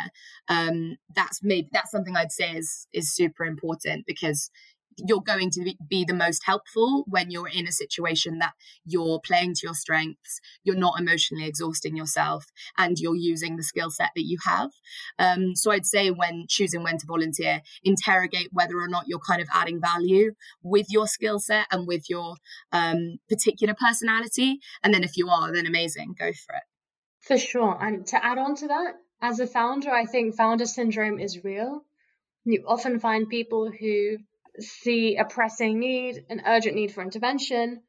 um, 0.49 0.97
that's 1.15 1.39
maybe 1.41 1.69
that's 1.71 1.91
something 1.91 2.17
i'd 2.17 2.31
say 2.31 2.51
is 2.51 2.87
is 2.91 3.15
super 3.15 3.45
important 3.45 4.05
because 4.05 4.51
you're 4.97 5.21
going 5.21 5.49
to 5.51 5.73
be 5.87 6.05
the 6.05 6.13
most 6.13 6.43
helpful 6.45 7.03
when 7.07 7.31
you're 7.31 7.47
in 7.47 7.67
a 7.67 7.71
situation 7.71 8.39
that 8.39 8.53
you're 8.85 9.19
playing 9.19 9.53
to 9.55 9.61
your 9.63 9.73
strengths, 9.73 10.39
you're 10.63 10.75
not 10.75 10.99
emotionally 10.99 11.45
exhausting 11.45 11.95
yourself, 11.95 12.45
and 12.77 12.97
you're 12.99 13.15
using 13.15 13.55
the 13.55 13.63
skill 13.63 13.89
set 13.89 14.09
that 14.15 14.25
you 14.25 14.37
have. 14.45 14.71
Um, 15.19 15.55
so 15.55 15.71
I'd 15.71 15.85
say 15.85 16.11
when 16.11 16.45
choosing 16.47 16.83
when 16.83 16.97
to 16.97 17.05
volunteer, 17.05 17.61
interrogate 17.83 18.49
whether 18.51 18.77
or 18.79 18.87
not 18.87 19.07
you're 19.07 19.19
kind 19.19 19.41
of 19.41 19.47
adding 19.53 19.79
value 19.81 20.33
with 20.61 20.87
your 20.89 21.07
skill 21.07 21.39
set 21.39 21.67
and 21.71 21.87
with 21.87 22.09
your 22.09 22.35
um, 22.71 23.17
particular 23.29 23.75
personality. 23.79 24.59
And 24.83 24.93
then 24.93 25.03
if 25.03 25.17
you 25.17 25.29
are, 25.29 25.51
then 25.51 25.65
amazing, 25.65 26.15
go 26.17 26.31
for 26.31 26.55
it. 26.55 26.63
For 27.21 27.37
sure. 27.37 27.77
And 27.81 28.05
to 28.07 28.23
add 28.23 28.37
on 28.37 28.55
to 28.57 28.67
that, 28.67 28.95
as 29.21 29.39
a 29.39 29.47
founder, 29.47 29.89
I 29.89 30.05
think 30.05 30.35
founder 30.35 30.65
syndrome 30.65 31.19
is 31.19 31.43
real. 31.43 31.85
You 32.43 32.65
often 32.67 32.99
find 32.99 33.29
people 33.29 33.71
who 33.71 34.17
see 34.59 35.17
a 35.17 35.25
pressing 35.25 35.79
need, 35.79 36.25
an 36.29 36.43
urgent 36.45 36.75
need 36.75 36.93
for 36.93 37.01
intervention, 37.01 37.81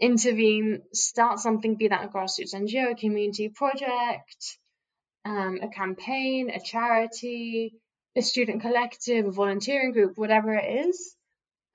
intervene, 0.00 0.82
start 0.92 1.38
something, 1.38 1.76
be 1.76 1.88
that 1.88 2.04
a 2.04 2.08
grassroots 2.08 2.54
NGO, 2.54 2.92
a 2.92 2.94
community 2.94 3.48
project, 3.48 4.58
um, 5.24 5.58
a 5.62 5.68
campaign, 5.68 6.50
a 6.50 6.60
charity, 6.60 7.74
a 8.16 8.22
student 8.22 8.62
collective, 8.62 9.26
a 9.26 9.30
volunteering 9.30 9.92
group, 9.92 10.16
whatever 10.16 10.54
it 10.54 10.86
is. 10.86 11.16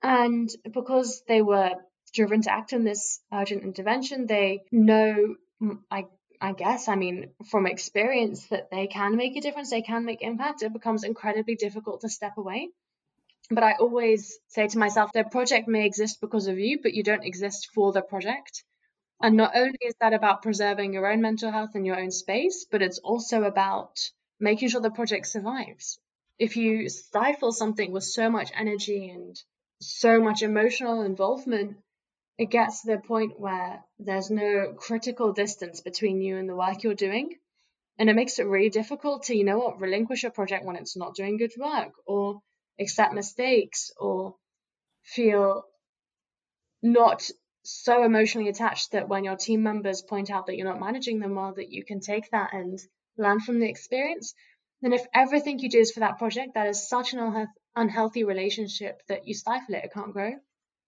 And 0.02 0.50
because 0.72 1.22
they 1.26 1.40
were 1.40 1.72
driven 2.12 2.42
to 2.42 2.52
act 2.52 2.72
in 2.72 2.84
this 2.84 3.20
urgent 3.32 3.62
intervention, 3.62 4.26
they 4.26 4.60
know, 4.70 5.36
I, 5.90 6.06
I 6.40 6.52
guess, 6.52 6.88
I 6.88 6.96
mean, 6.96 7.30
from 7.50 7.66
experience, 7.66 8.46
that 8.48 8.70
they 8.70 8.86
can 8.86 9.16
make 9.16 9.36
a 9.36 9.40
difference, 9.40 9.70
they 9.70 9.82
can 9.82 10.04
make 10.04 10.22
impact. 10.22 10.62
It 10.62 10.72
becomes 10.72 11.04
incredibly 11.04 11.54
difficult 11.54 12.02
to 12.02 12.08
step 12.08 12.36
away. 12.36 12.68
But 13.50 13.62
I 13.62 13.74
always 13.74 14.38
say 14.48 14.68
to 14.68 14.78
myself, 14.78 15.12
the 15.12 15.24
project 15.24 15.68
may 15.68 15.84
exist 15.84 16.20
because 16.20 16.46
of 16.46 16.58
you, 16.58 16.80
but 16.82 16.94
you 16.94 17.02
don't 17.02 17.24
exist 17.24 17.68
for 17.74 17.92
the 17.92 18.00
project. 18.00 18.64
And 19.20 19.36
not 19.36 19.54
only 19.54 19.78
is 19.82 19.94
that 20.00 20.14
about 20.14 20.42
preserving 20.42 20.92
your 20.92 21.10
own 21.10 21.20
mental 21.20 21.50
health 21.50 21.74
and 21.74 21.86
your 21.86 22.00
own 22.00 22.10
space, 22.10 22.66
but 22.70 22.82
it's 22.82 22.98
also 22.98 23.44
about 23.44 23.98
making 24.40 24.68
sure 24.68 24.80
the 24.80 24.90
project 24.90 25.26
survives. 25.26 25.98
If 26.38 26.56
you 26.56 26.88
stifle 26.88 27.52
something 27.52 27.92
with 27.92 28.04
so 28.04 28.30
much 28.30 28.50
energy 28.54 29.10
and 29.10 29.36
so 29.80 30.20
much 30.20 30.42
emotional 30.42 31.02
involvement, 31.02 31.76
it 32.38 32.50
gets 32.50 32.82
to 32.82 32.92
the 32.92 32.98
point 32.98 33.38
where 33.38 33.84
there's 33.98 34.30
no 34.30 34.74
critical 34.76 35.32
distance 35.32 35.80
between 35.80 36.20
you 36.20 36.36
and 36.38 36.48
the 36.48 36.56
work 36.56 36.82
you're 36.82 36.94
doing. 36.94 37.38
And 37.98 38.10
it 38.10 38.16
makes 38.16 38.38
it 38.38 38.46
really 38.46 38.70
difficult 38.70 39.24
to, 39.24 39.36
you 39.36 39.44
know 39.44 39.58
what, 39.58 39.80
relinquish 39.80 40.24
a 40.24 40.30
project 40.30 40.64
when 40.64 40.76
it's 40.76 40.96
not 40.96 41.14
doing 41.14 41.36
good 41.36 41.52
work 41.56 41.92
or 42.06 42.40
accept 42.78 43.14
mistakes 43.14 43.90
or 43.98 44.34
feel 45.02 45.64
not 46.82 47.28
so 47.62 48.04
emotionally 48.04 48.48
attached 48.48 48.92
that 48.92 49.08
when 49.08 49.24
your 49.24 49.36
team 49.36 49.62
members 49.62 50.02
point 50.02 50.30
out 50.30 50.46
that 50.46 50.56
you're 50.56 50.70
not 50.70 50.80
managing 50.80 51.18
them 51.18 51.34
well 51.34 51.54
that 51.54 51.70
you 51.70 51.84
can 51.84 52.00
take 52.00 52.30
that 52.30 52.52
and 52.52 52.78
learn 53.16 53.40
from 53.40 53.58
the 53.58 53.68
experience. 53.68 54.34
Then 54.82 54.92
if 54.92 55.06
everything 55.14 55.58
you 55.58 55.70
do 55.70 55.78
is 55.78 55.92
for 55.92 56.00
that 56.00 56.18
project 56.18 56.54
that 56.54 56.66
is 56.66 56.88
such 56.88 57.14
an 57.14 57.48
unhealthy 57.74 58.24
relationship 58.24 59.00
that 59.08 59.26
you 59.26 59.34
stifle 59.34 59.74
it 59.74 59.84
it 59.84 59.92
can't 59.94 60.12
grow 60.12 60.32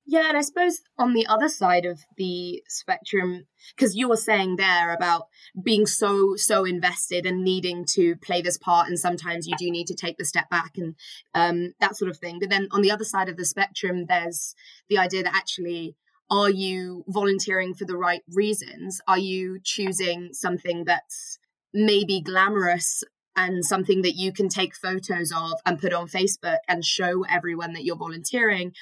yeah, 0.08 0.28
and 0.28 0.36
I 0.36 0.42
suppose 0.42 0.82
on 0.96 1.14
the 1.14 1.26
other 1.26 1.48
side 1.48 1.84
of 1.84 2.00
the 2.16 2.62
spectrum, 2.68 3.46
because 3.74 3.96
you 3.96 4.08
were 4.08 4.16
saying 4.16 4.54
there 4.54 4.94
about 4.94 5.26
being 5.60 5.84
so 5.84 6.36
so 6.36 6.64
invested 6.64 7.26
and 7.26 7.42
needing 7.42 7.84
to 7.94 8.14
play 8.16 8.40
this 8.40 8.56
part, 8.56 8.88
and 8.88 8.98
sometimes 8.98 9.48
you 9.48 9.56
do 9.58 9.68
need 9.68 9.88
to 9.88 9.96
take 9.96 10.16
the 10.16 10.24
step 10.24 10.48
back 10.48 10.74
and 10.76 10.94
um, 11.34 11.74
that 11.80 11.96
sort 11.96 12.08
of 12.10 12.18
thing. 12.18 12.38
But 12.38 12.50
then 12.50 12.68
on 12.70 12.82
the 12.82 12.90
other 12.92 13.04
side 13.04 13.28
of 13.28 13.36
the 13.36 13.44
spectrum, 13.44 14.06
there's 14.06 14.54
the 14.88 14.98
idea 14.98 15.24
that 15.24 15.34
actually, 15.34 15.96
are 16.30 16.50
you 16.50 17.04
volunteering 17.08 17.74
for 17.74 17.84
the 17.84 17.96
right 17.96 18.22
reasons? 18.32 19.00
Are 19.08 19.18
you 19.18 19.58
choosing 19.62 20.28
something 20.32 20.84
that's 20.84 21.40
maybe 21.74 22.20
glamorous 22.20 23.02
and 23.34 23.64
something 23.64 24.02
that 24.02 24.14
you 24.14 24.32
can 24.32 24.48
take 24.48 24.74
photos 24.74 25.30
of 25.30 25.54
and 25.66 25.80
put 25.80 25.92
on 25.92 26.06
Facebook 26.08 26.58
and 26.68 26.84
show 26.84 27.24
everyone 27.28 27.72
that 27.72 27.84
you're 27.84 27.96
volunteering? 27.96 28.72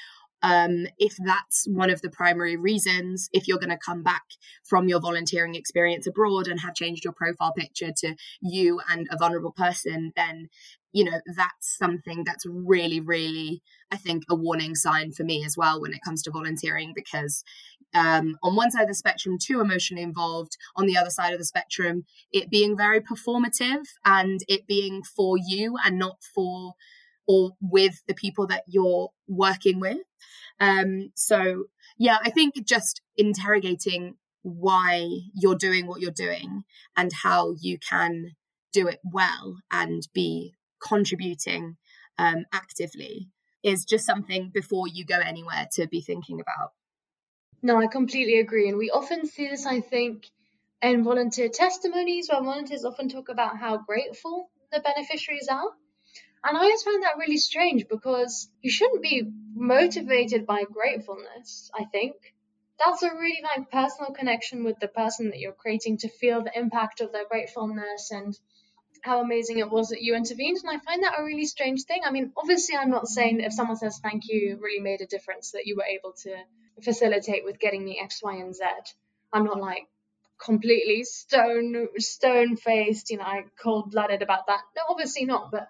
Um, 0.44 0.86
if 0.98 1.16
that's 1.24 1.66
one 1.66 1.88
of 1.88 2.02
the 2.02 2.10
primary 2.10 2.56
reasons, 2.56 3.30
if 3.32 3.48
you're 3.48 3.58
going 3.58 3.70
to 3.70 3.78
come 3.78 4.02
back 4.02 4.24
from 4.62 4.88
your 4.88 5.00
volunteering 5.00 5.54
experience 5.54 6.06
abroad 6.06 6.48
and 6.48 6.60
have 6.60 6.74
changed 6.74 7.02
your 7.02 7.14
profile 7.14 7.54
picture 7.56 7.92
to 7.96 8.14
you 8.42 8.78
and 8.90 9.08
a 9.10 9.16
vulnerable 9.16 9.52
person, 9.52 10.12
then 10.16 10.50
you 10.92 11.02
know 11.02 11.18
that's 11.34 11.76
something 11.76 12.22
that's 12.24 12.46
really 12.46 13.00
really 13.00 13.60
i 13.90 13.96
think 13.96 14.22
a 14.30 14.34
warning 14.36 14.76
sign 14.76 15.10
for 15.10 15.24
me 15.24 15.44
as 15.44 15.56
well 15.56 15.80
when 15.80 15.92
it 15.92 15.98
comes 16.04 16.22
to 16.22 16.30
volunteering 16.30 16.92
because 16.94 17.42
um, 17.94 18.38
on 18.44 18.54
one 18.54 18.70
side 18.70 18.82
of 18.82 18.88
the 18.88 18.94
spectrum 18.94 19.36
too 19.36 19.60
emotionally 19.60 20.04
involved 20.04 20.56
on 20.76 20.86
the 20.86 20.96
other 20.96 21.10
side 21.10 21.32
of 21.32 21.40
the 21.40 21.44
spectrum 21.44 22.04
it 22.32 22.48
being 22.48 22.76
very 22.76 23.00
performative 23.00 23.82
and 24.04 24.40
it 24.46 24.68
being 24.68 25.02
for 25.02 25.36
you 25.36 25.76
and 25.84 25.98
not 25.98 26.18
for 26.22 26.74
or 27.26 27.52
with 27.60 28.02
the 28.06 28.14
people 28.14 28.46
that 28.48 28.64
you're 28.66 29.10
working 29.28 29.80
with. 29.80 29.98
Um, 30.60 31.10
so, 31.14 31.64
yeah, 31.98 32.18
I 32.22 32.30
think 32.30 32.54
just 32.66 33.00
interrogating 33.16 34.14
why 34.42 35.08
you're 35.34 35.56
doing 35.56 35.86
what 35.86 36.00
you're 36.00 36.10
doing 36.10 36.64
and 36.96 37.10
how 37.12 37.54
you 37.60 37.78
can 37.78 38.32
do 38.72 38.88
it 38.88 39.00
well 39.04 39.56
and 39.70 40.06
be 40.12 40.54
contributing 40.86 41.76
um, 42.18 42.44
actively 42.52 43.30
is 43.62 43.84
just 43.84 44.04
something 44.04 44.50
before 44.52 44.86
you 44.86 45.04
go 45.04 45.18
anywhere 45.18 45.66
to 45.72 45.88
be 45.88 46.02
thinking 46.02 46.40
about. 46.40 46.72
No, 47.62 47.80
I 47.80 47.86
completely 47.86 48.38
agree. 48.40 48.68
And 48.68 48.76
we 48.76 48.90
often 48.90 49.26
see 49.26 49.48
this, 49.48 49.64
I 49.64 49.80
think, 49.80 50.30
in 50.82 51.02
volunteer 51.02 51.48
testimonies 51.48 52.28
where 52.30 52.42
volunteers 52.42 52.84
often 52.84 53.08
talk 53.08 53.30
about 53.30 53.56
how 53.56 53.78
grateful 53.78 54.50
the 54.70 54.80
beneficiaries 54.80 55.48
are. 55.50 55.70
And 56.46 56.58
I 56.58 56.60
always 56.60 56.82
find 56.82 57.02
that 57.02 57.16
really 57.18 57.38
strange 57.38 57.86
because 57.88 58.50
you 58.60 58.70
shouldn't 58.70 59.02
be 59.02 59.22
motivated 59.54 60.46
by 60.46 60.64
gratefulness, 60.64 61.70
I 61.74 61.84
think. 61.84 62.16
That's 62.84 63.02
a 63.02 63.14
really 63.14 63.40
like 63.42 63.70
personal 63.70 64.12
connection 64.12 64.62
with 64.62 64.78
the 64.78 64.88
person 64.88 65.30
that 65.30 65.38
you're 65.38 65.52
creating 65.52 65.98
to 65.98 66.08
feel 66.08 66.42
the 66.42 66.56
impact 66.58 67.00
of 67.00 67.12
their 67.12 67.26
gratefulness 67.26 68.10
and 68.10 68.38
how 69.00 69.20
amazing 69.20 69.58
it 69.58 69.70
was 69.70 69.88
that 69.88 70.02
you 70.02 70.14
intervened. 70.14 70.58
And 70.62 70.76
I 70.76 70.84
find 70.84 71.02
that 71.02 71.18
a 71.18 71.24
really 71.24 71.46
strange 71.46 71.84
thing. 71.84 72.02
I 72.04 72.10
mean, 72.10 72.32
obviously, 72.36 72.76
I'm 72.76 72.90
not 72.90 73.08
saying 73.08 73.40
if 73.40 73.52
someone 73.52 73.76
says 73.76 73.98
thank 74.02 74.24
you 74.28 74.58
really 74.60 74.82
made 74.82 75.00
a 75.00 75.06
difference 75.06 75.52
that 75.52 75.66
you 75.66 75.76
were 75.76 75.84
able 75.84 76.12
to 76.24 76.36
facilitate 76.82 77.44
with 77.44 77.58
getting 77.58 77.84
me 77.84 78.00
X, 78.02 78.22
Y, 78.22 78.36
and 78.36 78.54
Z. 78.54 78.64
I'm 79.32 79.44
not 79.44 79.60
like 79.60 79.86
completely 80.42 81.04
stone 81.04 81.88
stone 81.98 82.56
faced, 82.56 83.10
you 83.10 83.18
know, 83.18 83.42
cold 83.62 83.92
blooded 83.92 84.22
about 84.22 84.46
that. 84.48 84.60
No, 84.76 84.82
obviously 84.90 85.24
not. 85.24 85.50
But 85.50 85.68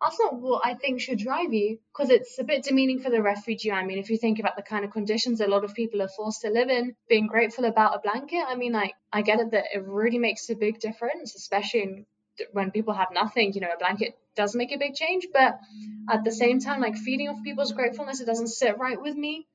that's 0.00 0.18
not 0.20 0.40
what 0.40 0.62
I 0.64 0.74
think 0.74 1.00
should 1.00 1.18
drive 1.18 1.52
you 1.52 1.78
because 1.92 2.10
it's 2.10 2.38
a 2.38 2.44
bit 2.44 2.64
demeaning 2.64 3.00
for 3.00 3.10
the 3.10 3.22
refugee. 3.22 3.72
I 3.72 3.84
mean, 3.84 3.98
if 3.98 4.10
you 4.10 4.18
think 4.18 4.38
about 4.38 4.56
the 4.56 4.62
kind 4.62 4.84
of 4.84 4.90
conditions 4.90 5.40
a 5.40 5.46
lot 5.46 5.64
of 5.64 5.74
people 5.74 6.02
are 6.02 6.08
forced 6.08 6.42
to 6.42 6.50
live 6.50 6.68
in, 6.68 6.94
being 7.08 7.26
grateful 7.26 7.64
about 7.64 7.96
a 7.96 8.00
blanket, 8.00 8.44
I 8.46 8.56
mean, 8.56 8.72
like, 8.72 8.94
I 9.12 9.22
get 9.22 9.40
it 9.40 9.52
that 9.52 9.64
it 9.74 9.82
really 9.86 10.18
makes 10.18 10.50
a 10.50 10.54
big 10.54 10.80
difference, 10.80 11.34
especially 11.34 11.82
in, 11.82 12.06
when 12.52 12.70
people 12.70 12.92
have 12.92 13.08
nothing. 13.12 13.54
You 13.54 13.62
know, 13.62 13.72
a 13.74 13.78
blanket 13.78 14.18
does 14.34 14.54
make 14.54 14.72
a 14.72 14.78
big 14.78 14.94
change, 14.94 15.28
but 15.32 15.58
at 16.10 16.24
the 16.24 16.32
same 16.32 16.60
time, 16.60 16.80
like, 16.80 16.96
feeding 16.96 17.28
off 17.28 17.42
people's 17.42 17.72
gratefulness, 17.72 18.20
it 18.20 18.26
doesn't 18.26 18.48
sit 18.48 18.78
right 18.78 19.00
with 19.00 19.16
me, 19.16 19.46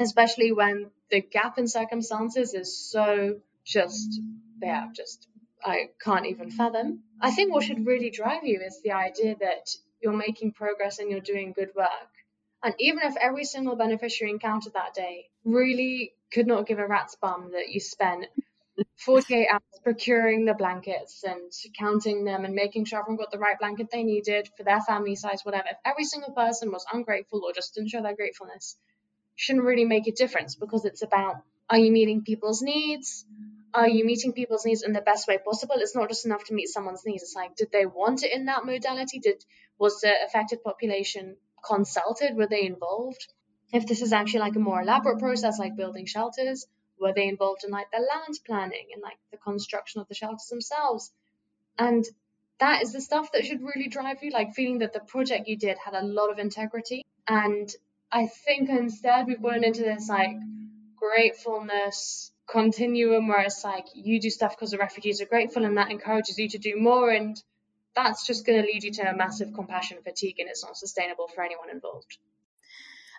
especially 0.00 0.50
when 0.50 0.90
the 1.10 1.20
gap 1.20 1.58
in 1.58 1.68
circumstances 1.68 2.54
is 2.54 2.76
so 2.76 3.36
just, 3.64 4.20
yeah, 4.60 4.88
just 4.94 5.28
I 5.64 5.90
can't 6.02 6.26
even 6.26 6.50
fathom. 6.50 7.02
I 7.20 7.30
think 7.30 7.52
what 7.52 7.64
should 7.64 7.86
really 7.86 8.10
drive 8.10 8.44
you 8.44 8.60
is 8.60 8.80
the 8.82 8.92
idea 8.92 9.36
that 9.40 9.70
you're 10.00 10.16
making 10.16 10.52
progress 10.52 10.98
and 10.98 11.10
you're 11.10 11.20
doing 11.20 11.52
good 11.52 11.70
work. 11.74 12.10
And 12.62 12.74
even 12.78 13.02
if 13.02 13.16
every 13.16 13.44
single 13.44 13.76
beneficiary 13.76 14.30
encountered 14.30 14.74
that 14.74 14.94
day 14.94 15.28
really 15.44 16.12
could 16.32 16.46
not 16.46 16.66
give 16.66 16.78
a 16.78 16.86
rat's 16.86 17.16
bum 17.16 17.52
that 17.52 17.70
you 17.70 17.80
spent 17.80 18.26
48 18.96 19.48
hours 19.50 19.62
procuring 19.82 20.44
the 20.44 20.54
blankets 20.54 21.24
and 21.24 21.50
counting 21.78 22.24
them 22.24 22.44
and 22.44 22.54
making 22.54 22.84
sure 22.84 23.00
everyone 23.00 23.18
got 23.18 23.30
the 23.30 23.38
right 23.38 23.58
blanket 23.58 23.88
they 23.90 24.02
needed 24.02 24.48
for 24.56 24.62
their 24.62 24.80
family 24.80 25.16
size, 25.16 25.42
whatever. 25.42 25.68
If 25.70 25.78
every 25.84 26.04
single 26.04 26.32
person 26.32 26.70
was 26.70 26.84
ungrateful 26.92 27.42
or 27.44 27.52
just 27.52 27.74
didn't 27.74 27.90
show 27.90 28.02
their 28.02 28.16
gratefulness, 28.16 28.76
shouldn't 29.36 29.64
really 29.64 29.84
make 29.86 30.06
a 30.06 30.12
difference 30.12 30.54
because 30.54 30.84
it's 30.84 31.02
about 31.02 31.42
are 31.70 31.78
you 31.78 31.92
meeting 31.92 32.22
people's 32.22 32.62
needs? 32.62 33.24
Are 33.72 33.88
you 33.88 34.04
meeting 34.04 34.32
people's 34.32 34.64
needs 34.64 34.82
in 34.82 34.92
the 34.92 35.00
best 35.00 35.28
way 35.28 35.38
possible? 35.38 35.76
It's 35.78 35.94
not 35.94 36.08
just 36.08 36.26
enough 36.26 36.44
to 36.44 36.54
meet 36.54 36.68
someone's 36.68 37.04
needs. 37.04 37.22
It's 37.22 37.36
like, 37.36 37.54
did 37.56 37.70
they 37.72 37.86
want 37.86 38.24
it 38.24 38.32
in 38.32 38.46
that 38.46 38.64
modality? 38.64 39.20
Did 39.20 39.44
was 39.78 40.00
the 40.00 40.12
affected 40.26 40.62
population 40.62 41.36
consulted? 41.64 42.36
Were 42.36 42.48
they 42.48 42.66
involved? 42.66 43.26
If 43.72 43.86
this 43.86 44.02
is 44.02 44.12
actually 44.12 44.40
like 44.40 44.56
a 44.56 44.60
more 44.60 44.82
elaborate 44.82 45.20
process, 45.20 45.58
like 45.58 45.76
building 45.76 46.06
shelters, 46.06 46.66
were 46.98 47.12
they 47.14 47.28
involved 47.28 47.62
in 47.64 47.70
like 47.70 47.90
the 47.92 47.98
land 47.98 48.38
planning 48.44 48.88
and 48.92 49.02
like 49.02 49.18
the 49.30 49.38
construction 49.38 50.00
of 50.00 50.08
the 50.08 50.14
shelters 50.14 50.48
themselves? 50.50 51.12
And 51.78 52.04
that 52.58 52.82
is 52.82 52.92
the 52.92 53.00
stuff 53.00 53.32
that 53.32 53.44
should 53.44 53.62
really 53.62 53.88
drive 53.88 54.22
you, 54.22 54.30
like 54.30 54.54
feeling 54.54 54.80
that 54.80 54.92
the 54.92 55.00
project 55.00 55.48
you 55.48 55.56
did 55.56 55.78
had 55.78 55.94
a 55.94 56.04
lot 56.04 56.30
of 56.30 56.38
integrity. 56.38 57.04
And 57.26 57.72
I 58.12 58.26
think 58.26 58.68
instead 58.68 59.26
we've 59.26 59.40
gone 59.40 59.64
into 59.64 59.82
this 59.82 60.08
like 60.08 60.36
gratefulness 60.96 62.32
continuum 62.50 63.28
where 63.28 63.40
it's 63.40 63.64
like 63.64 63.86
you 63.94 64.20
do 64.20 64.30
stuff 64.30 64.56
because 64.56 64.70
the 64.70 64.78
refugees 64.78 65.20
are 65.20 65.26
grateful 65.26 65.64
and 65.64 65.76
that 65.76 65.90
encourages 65.90 66.38
you 66.38 66.48
to 66.48 66.58
do 66.58 66.74
more 66.76 67.10
and 67.10 67.42
that's 67.94 68.26
just 68.26 68.46
going 68.46 68.60
to 68.60 68.66
lead 68.66 68.82
you 68.82 68.92
to 68.92 69.02
a 69.02 69.16
massive 69.16 69.52
compassion 69.54 69.98
fatigue 70.02 70.36
and 70.38 70.48
it's 70.48 70.64
not 70.64 70.76
sustainable 70.76 71.28
for 71.28 71.42
anyone 71.42 71.70
involved 71.70 72.18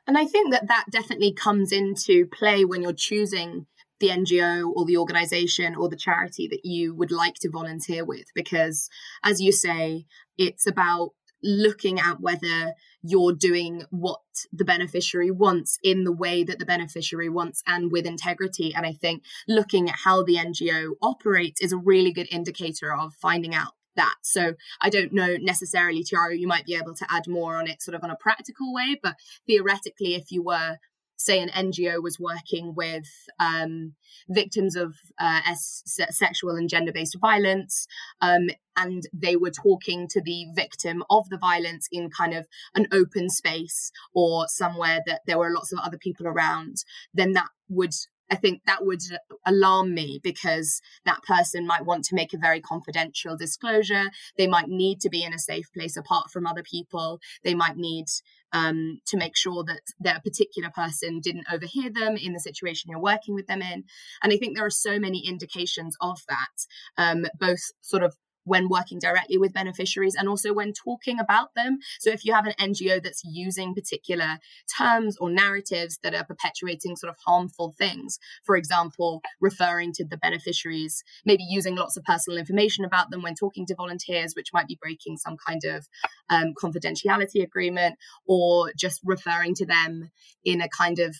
and 0.08 0.18
i 0.18 0.26
think 0.26 0.52
that 0.52 0.68
that 0.68 0.86
definitely 0.92 1.32
comes 1.32 1.72
into 1.72 2.26
play 2.28 2.66
when 2.66 2.82
you're 2.82 2.94
choosing 2.94 3.66
the 4.02 4.10
NGO 4.10 4.70
or 4.76 4.84
the 4.84 4.98
organization 4.98 5.76
or 5.76 5.88
the 5.88 5.96
charity 5.96 6.48
that 6.50 6.66
you 6.66 6.94
would 6.94 7.12
like 7.12 7.36
to 7.36 7.50
volunteer 7.50 8.04
with. 8.04 8.26
Because, 8.36 8.90
as 9.24 9.40
you 9.40 9.52
say, 9.54 10.08
it's 10.38 10.68
about 10.68 11.12
looking 11.42 12.00
at 12.00 12.20
whether 12.20 12.74
you're 13.04 13.34
doing 13.34 13.84
what 13.90 14.22
the 14.52 14.66
beneficiary 14.66 15.32
wants 15.32 15.78
in 15.84 16.04
the 16.04 16.12
way 16.12 16.44
that 16.44 16.60
the 16.60 16.66
beneficiary 16.66 17.30
wants 17.30 17.64
and 17.68 17.92
with 17.92 18.06
integrity. 18.06 18.74
And 18.74 18.86
I 18.86 18.94
think 18.94 19.24
looking 19.48 19.90
at 19.90 19.96
how 20.04 20.24
the 20.24 20.36
NGO 20.36 20.92
operates 21.02 21.62
is 21.62 21.72
a 21.72 21.78
really 21.78 22.12
good 22.12 22.28
indicator 22.32 22.94
of 22.94 23.14
finding 23.16 23.56
out 23.56 23.74
that. 23.96 24.16
So 24.22 24.54
I 24.80 24.90
don't 24.90 25.14
know 25.14 25.38
necessarily, 25.40 26.04
Tiara, 26.04 26.38
you 26.38 26.48
might 26.48 26.66
be 26.66 26.76
able 26.76 26.94
to 26.96 27.06
add 27.10 27.28
more 27.28 27.58
on 27.58 27.68
it 27.68 27.82
sort 27.82 27.96
of 27.96 28.04
on 28.04 28.12
a 28.12 28.16
practical 28.16 28.74
way, 28.74 28.98
but 29.02 29.16
theoretically, 29.48 30.16
if 30.16 30.32
you 30.32 30.44
were 30.44 30.78
say 31.22 31.40
an 31.40 31.50
NGO 31.50 32.02
was 32.02 32.20
working 32.20 32.74
with 32.76 33.08
um, 33.40 33.94
victims 34.30 34.76
of 34.76 34.96
uh, 35.20 35.42
s- 35.48 35.84
sexual 36.10 36.56
and 36.56 36.70
gender 36.70 36.92
based 36.92 37.18
violence, 37.20 37.88
um, 38.22 38.50
and 38.78 39.04
they 39.14 39.36
were 39.36 39.52
talking 39.52 40.08
to 40.10 40.22
the 40.22 40.46
victim 40.56 41.04
of 41.10 41.30
the 41.30 41.38
violence 41.38 41.88
in 41.92 42.10
kind 42.10 42.34
of 42.34 42.48
an 42.76 42.88
open 42.92 43.30
space 43.30 43.92
or 44.14 44.48
somewhere 44.48 45.00
that 45.06 45.22
there 45.28 45.38
were 45.38 45.52
lots 45.54 45.72
of 45.72 45.80
other 45.80 45.98
people 45.98 46.28
around, 46.28 46.78
then 47.14 47.34
that 47.34 47.48
would 47.70 47.94
I 48.32 48.36
think 48.36 48.62
that 48.66 48.86
would 48.86 49.02
alarm 49.46 49.94
me 49.94 50.22
because 50.24 50.82
that 51.06 51.22
person 51.24 51.68
might 51.68 51.86
want 51.86 52.06
to 52.06 52.16
make 52.16 52.34
a 52.34 52.38
very 52.38 52.62
confidential 52.62 53.36
disclosure. 53.36 54.06
They 54.38 54.48
might 54.48 54.70
need 54.70 55.02
to 55.02 55.10
be 55.10 55.24
in 55.24 55.34
a 55.34 55.40
safe 55.40 55.72
place 55.74 55.98
apart 55.98 56.32
from 56.32 56.48
other 56.48 56.64
people. 56.64 57.20
They 57.44 57.54
might 57.54 57.76
need 57.76 58.06
um, 58.54 59.00
to 59.08 59.18
make 59.18 59.36
sure 59.36 59.64
that 59.66 59.82
that 60.00 60.24
particular 60.24 60.70
person 60.70 61.20
didn't 61.20 61.48
overhear 61.52 61.90
them 61.90 62.16
in 62.16 62.34
the 62.34 62.40
situation 62.40 62.90
you're 62.90 63.02
working 63.02 63.36
with 63.36 63.48
them 63.48 63.62
in. 63.62 63.84
And 64.24 64.34
I 64.34 64.38
think 64.38 64.56
there 64.56 64.66
are 64.66 64.70
so 64.70 64.98
many 64.98 65.26
indications 65.28 65.96
of 66.00 66.20
that, 66.30 66.66
um, 66.98 67.26
both 67.38 67.62
sort 67.82 68.04
of 68.04 68.16
when 68.44 68.70
working 68.70 69.00
directly 69.00 69.38
with 69.38 69.54
beneficiaries 69.54 70.16
and 70.16 70.28
also 70.28 70.54
when 70.54 70.74
talking 70.74 71.20
about 71.20 71.54
them. 71.56 71.80
So 72.00 72.10
if 72.10 72.26
you 72.26 72.34
have 72.34 72.48
an 72.48 72.54
NGO 72.60 73.02
that's 73.02 73.22
using 73.24 73.74
particular 73.74 74.38
terms 74.78 75.18
or 75.18 75.30
narratives 75.30 76.00
that 76.04 76.16
are 76.16 76.26
perpetuating 76.26 76.96
sort 76.96 77.10
of 77.10 77.18
harmful 77.26 77.74
things, 77.78 78.20
for 78.44 78.56
example, 78.56 79.22
referring 79.40 79.94
to 79.94 80.06
the 80.06 80.18
beneficiaries, 80.18 81.04
maybe 81.26 81.44
using 81.48 81.76
lots 81.76 81.98
of 81.98 82.04
personal 82.04 82.40
information 82.40 82.86
about 82.86 83.10
them 83.12 83.22
when 83.22 83.36
talking 83.36 83.66
to 83.68 83.76
volunteers, 83.76 84.34
which 84.36 84.54
might 84.54 84.68
be 84.68 84.78
breaking 84.82 85.18
some 85.18 85.38
kind 85.48 85.62
of 85.66 85.88
um, 86.30 86.54
confidentiality 86.62 87.44
agreement, 87.44 87.96
or 88.26 88.72
just 88.78 89.02
referring 89.04 89.56
to 89.56 89.66
them 89.66 90.10
in 90.44 90.62
a 90.62 90.70
kind 90.70 91.00
of 91.00 91.16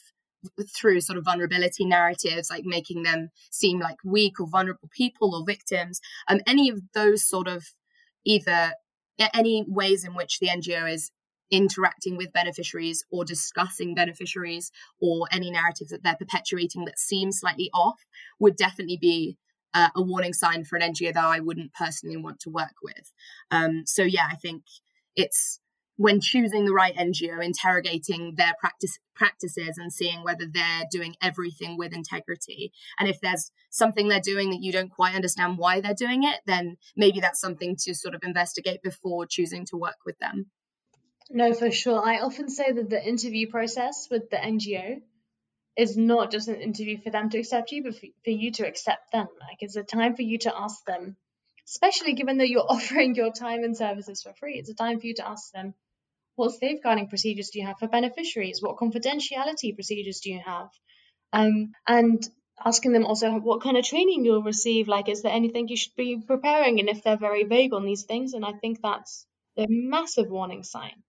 through 0.76 1.02
sort 1.02 1.18
of 1.18 1.26
vulnerability 1.26 1.86
narratives, 1.86 2.50
like 2.50 2.64
making 2.66 3.04
them 3.04 3.30
seem 3.50 3.80
like 3.80 3.98
weak 4.04 4.40
or 4.40 4.48
vulnerable 4.48 4.90
people 4.96 5.36
or 5.36 5.46
victims, 5.46 6.00
um, 6.28 6.42
any 6.48 6.70
of 6.70 6.82
those 6.94 7.28
sort 7.28 7.48
of 7.48 7.66
either 8.26 8.74
any 9.34 9.64
ways 9.68 10.04
in 10.04 10.16
which 10.16 10.40
the 10.40 10.48
NGO 10.48 10.92
is 10.92 11.12
interacting 11.52 12.16
with 12.16 12.32
beneficiaries 12.34 13.04
or 13.12 13.26
discussing 13.26 13.94
beneficiaries 13.94 14.72
or 15.02 15.28
any 15.32 15.52
narratives 15.52 15.92
that 15.92 16.02
they're 16.02 16.16
perpetuating 16.16 16.86
that 16.86 16.98
seem 16.98 17.32
slightly 17.32 17.70
off 17.74 18.00
would 18.40 18.56
definitely 18.56 18.98
be 19.00 19.38
uh, 19.74 19.90
a 19.96 20.02
warning 20.02 20.34
sign 20.34 20.64
for 20.64 20.78
an 20.78 20.94
NGO 20.94 21.14
that 21.14 21.24
I 21.24 21.40
wouldn't 21.40 21.74
personally 21.74 22.18
want 22.18 22.40
to 22.42 22.50
work 22.50 22.76
with. 22.82 23.12
Um, 23.52 23.84
so 23.86 24.04
yeah, 24.04 24.28
I 24.30 24.36
think 24.36 24.64
it's 25.16 25.60
when 25.98 26.20
choosing 26.20 26.66
the 26.66 26.74
right 26.74 26.96
NGO, 26.96 27.44
interrogating 27.44 28.36
their 28.36 28.54
practice 28.60 28.98
practices 29.16 29.78
and 29.78 29.94
seeing 29.94 30.24
whether 30.24 30.46
they're 30.52 30.84
doing 30.92 31.16
everything 31.22 31.78
with 31.78 31.94
integrity. 31.94 32.72
And 33.00 33.08
if 33.08 33.22
there's 33.22 33.52
something 33.70 34.08
they're 34.08 34.20
doing 34.20 34.50
that 34.50 34.62
you 34.62 34.72
don't 34.72 34.90
quite 34.90 35.16
understand 35.16 35.58
why 35.58 35.82
they're 35.82 35.94
doing 35.94 36.24
it, 36.24 36.40
then 36.48 36.78
maybe 36.96 37.20
that's 37.20 37.40
something 37.40 37.76
to 37.82 37.94
sort 37.94 38.16
of 38.16 38.24
investigate 38.24 38.82
before 38.82 39.26
choosing 39.28 39.66
to 39.68 39.78
work 39.78 39.98
with 40.06 40.18
them. 40.20 40.48
No, 41.30 41.54
for 41.54 41.72
sure. 41.72 42.04
I 42.04 42.20
often 42.20 42.50
say 42.50 42.72
that 42.72 42.90
the 42.90 43.02
interview 43.02 43.50
process 43.50 44.08
with 44.10 44.30
the 44.30 44.38
NGO 44.38 45.02
is 45.78 45.96
not 45.96 46.32
just 46.32 46.48
an 46.48 46.56
interview 46.56 46.98
for 47.02 47.10
them 47.10 47.30
to 47.30 47.40
accept 47.40 47.72
you, 47.72 47.84
but 47.84 47.96
for, 47.96 48.08
you 48.30 48.52
to 48.52 48.68
accept 48.68 49.12
them. 49.12 49.28
Like 49.40 49.58
it's 49.60 49.78
a 49.78 49.84
time 49.84 50.16
for 50.16 50.24
you 50.24 50.38
to 50.40 50.54
ask 50.56 50.84
them, 50.86 51.16
especially 51.68 52.14
given 52.14 52.38
that 52.38 52.50
you're 52.50 52.66
offering 52.70 53.16
your 53.16 53.32
time 53.32 53.64
and 53.64 53.76
services 53.76 54.24
for 54.24 54.34
free. 54.34 54.58
It's 54.60 54.70
a 54.70 54.76
time 54.76 55.00
for 55.00 55.08
you 55.08 55.16
to 55.16 55.28
ask 55.28 55.52
them, 55.52 55.74
what 56.36 56.52
safeguarding 56.52 57.08
procedures 57.08 57.50
do 57.50 57.60
you 57.60 57.68
have 57.68 57.78
for 57.78 57.88
beneficiaries? 57.88 58.62
What 58.62 58.78
confidentiality 58.78 59.76
procedures 59.76 60.22
do 60.22 60.32
you 60.32 60.42
have? 60.46 60.70
Um, 61.34 61.74
and 61.88 62.28
asking 62.64 62.94
them 62.94 63.06
also 63.06 63.32
what 63.40 63.62
kind 63.62 63.78
of 63.78 63.86
training 63.86 64.26
you'll 64.26 64.44
receive. 64.44 64.88
Like, 64.88 65.10
is 65.10 65.22
there 65.22 65.32
anything 65.32 65.68
you 65.68 65.78
should 65.78 65.96
be 65.96 66.18
preparing? 66.18 66.80
And 66.80 66.90
if 66.90 67.04
they're 67.04 67.18
very 67.18 67.44
vague 67.44 67.74
on 67.74 67.86
these 67.86 68.04
things, 68.04 68.34
and 68.34 68.46
I 68.46 68.54
think 68.54 68.82
that's 68.82 69.26
a 69.58 69.66
massive 69.68 70.30
warning 70.30 70.64
sign. 70.64 71.04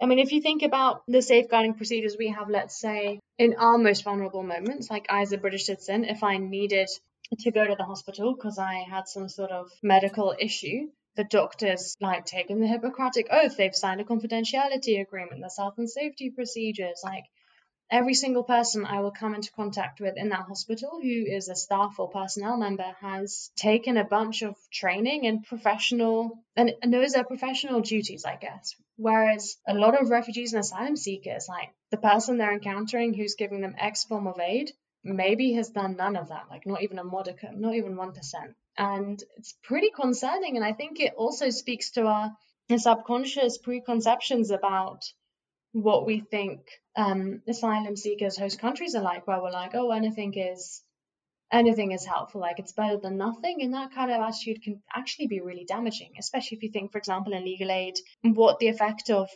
I 0.00 0.06
mean, 0.06 0.18
if 0.18 0.32
you 0.32 0.42
think 0.42 0.62
about 0.62 1.02
the 1.08 1.22
safeguarding 1.22 1.74
procedures 1.74 2.16
we 2.18 2.28
have, 2.28 2.50
let's 2.50 2.78
say, 2.78 3.20
in 3.38 3.54
our 3.58 3.78
most 3.78 4.04
vulnerable 4.04 4.42
moments, 4.42 4.90
like 4.90 5.06
I 5.08 5.22
as 5.22 5.32
a 5.32 5.38
British 5.38 5.64
citizen, 5.64 6.04
if 6.04 6.22
I 6.22 6.36
needed 6.36 6.88
to 7.40 7.50
go 7.50 7.66
to 7.66 7.74
the 7.76 7.84
hospital 7.84 8.34
because 8.34 8.58
I 8.58 8.84
had 8.88 9.08
some 9.08 9.28
sort 9.28 9.50
of 9.50 9.70
medical 9.82 10.34
issue, 10.38 10.88
the 11.16 11.24
doctors 11.24 11.96
like 12.00 12.24
taking 12.24 12.60
the 12.60 12.66
Hippocratic 12.66 13.28
oath, 13.30 13.56
they've 13.56 13.74
signed 13.74 14.00
a 14.00 14.04
confidentiality 14.04 15.00
agreement, 15.00 15.40
the 15.40 15.50
health 15.56 15.74
and 15.78 15.90
safety 15.90 16.30
procedures, 16.30 17.00
like 17.02 17.24
every 17.90 18.14
single 18.14 18.42
person 18.42 18.84
I 18.84 19.00
will 19.00 19.12
come 19.12 19.34
into 19.34 19.52
contact 19.52 20.00
with 20.00 20.16
in 20.16 20.28
that 20.28 20.46
hospital 20.46 21.00
who 21.00 21.24
is 21.26 21.48
a 21.48 21.54
staff 21.54 21.94
or 21.98 22.08
personnel 22.08 22.56
member 22.56 22.94
has 23.00 23.50
taken 23.56 23.96
a 23.96 24.04
bunch 24.04 24.42
of 24.42 24.56
training 24.72 25.26
and 25.26 25.44
professional 25.44 26.44
and, 26.56 26.74
knows 26.84 27.12
their 27.12 27.24
professional 27.24 27.80
duties, 27.80 28.24
I 28.24 28.36
guess. 28.36 28.74
Whereas 28.96 29.56
a 29.66 29.74
lot 29.74 30.00
of 30.00 30.10
refugees 30.10 30.52
and 30.52 30.60
asylum 30.60 30.96
seekers, 30.96 31.46
like 31.48 31.70
the 31.90 31.96
person 31.96 32.38
they're 32.38 32.52
encountering 32.52 33.14
who's 33.14 33.34
giving 33.34 33.60
them 33.60 33.76
X 33.78 34.04
form 34.04 34.26
of 34.26 34.40
aid, 34.40 34.72
maybe 35.06 35.52
has 35.54 35.70
done 35.70 35.96
none 35.96 36.16
of 36.16 36.28
that, 36.28 36.46
like 36.50 36.66
not 36.66 36.82
even 36.82 36.98
a 36.98 37.04
modicum, 37.04 37.60
not 37.60 37.74
even 37.74 37.96
1%. 37.96 38.14
And 38.78 39.22
it's 39.36 39.54
pretty 39.62 39.90
concerning. 39.90 40.56
And 40.56 40.64
I 40.64 40.72
think 40.72 41.00
it 41.00 41.14
also 41.16 41.50
speaks 41.50 41.90
to 41.92 42.06
our 42.06 42.32
subconscious 42.76 43.58
preconceptions 43.58 44.50
about 44.50 45.04
what 45.72 46.06
we 46.06 46.20
think 46.20 46.60
um, 46.96 47.42
asylum 47.46 47.96
seekers, 47.96 48.36
host 48.36 48.58
countries 48.58 48.94
are 48.94 49.02
like, 49.02 49.26
where 49.26 49.40
we're 49.40 49.50
like, 49.50 49.74
oh, 49.74 49.90
anything 49.90 50.34
is 50.34 50.82
anything 51.52 51.92
is 51.92 52.04
helpful, 52.04 52.40
like 52.40 52.58
it's 52.58 52.72
better 52.72 52.98
than 52.98 53.16
nothing. 53.16 53.62
And 53.62 53.74
that 53.74 53.94
kind 53.94 54.10
of 54.10 54.20
attitude 54.20 54.62
can 54.62 54.82
actually 54.94 55.28
be 55.28 55.40
really 55.40 55.64
damaging, 55.64 56.14
especially 56.18 56.56
if 56.56 56.62
you 56.64 56.70
think, 56.70 56.90
for 56.90 56.98
example, 56.98 57.32
in 57.34 57.44
legal 57.44 57.70
aid, 57.70 57.94
what 58.22 58.58
the 58.58 58.68
effect 58.68 59.10
of 59.10 59.30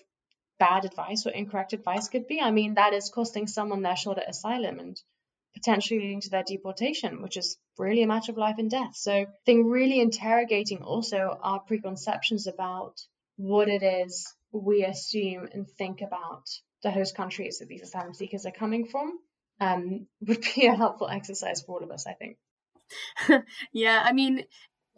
bad 0.58 0.84
advice 0.84 1.26
or 1.26 1.30
incorrect 1.30 1.72
advice 1.72 2.08
could 2.08 2.26
be. 2.26 2.40
I 2.40 2.50
mean, 2.50 2.74
that 2.74 2.92
is 2.94 3.10
costing 3.10 3.46
someone 3.46 3.82
their 3.82 3.96
shot 3.96 4.18
at 4.18 4.28
asylum 4.28 4.78
and 4.78 5.00
potentially 5.54 6.00
leading 6.00 6.20
to 6.22 6.30
their 6.30 6.44
deportation, 6.44 7.22
which 7.22 7.36
is 7.36 7.58
really 7.78 8.02
a 8.02 8.06
matter 8.06 8.32
of 8.32 8.38
life 8.38 8.56
and 8.58 8.70
death. 8.70 8.94
So 8.94 9.12
I 9.12 9.26
think 9.46 9.66
really 9.68 10.00
interrogating 10.00 10.82
also 10.82 11.38
our 11.42 11.60
preconceptions 11.60 12.46
about 12.46 13.00
what 13.36 13.68
it 13.68 13.82
is 13.82 14.32
we 14.52 14.84
assume 14.84 15.48
and 15.52 15.68
think 15.78 16.00
about 16.02 16.44
the 16.82 16.90
host 16.90 17.16
countries 17.16 17.58
that 17.58 17.68
these 17.68 17.82
asylum 17.82 18.14
seekers 18.14 18.46
are 18.46 18.52
coming 18.52 18.86
from 18.86 19.18
um, 19.60 20.06
would 20.20 20.44
be 20.54 20.66
a 20.66 20.74
helpful 20.74 21.08
exercise 21.08 21.62
for 21.62 21.78
all 21.78 21.84
of 21.84 21.90
us, 21.90 22.06
I 22.06 22.14
think. 22.14 22.36
yeah, 23.72 24.02
I 24.04 24.12
mean, 24.12 24.44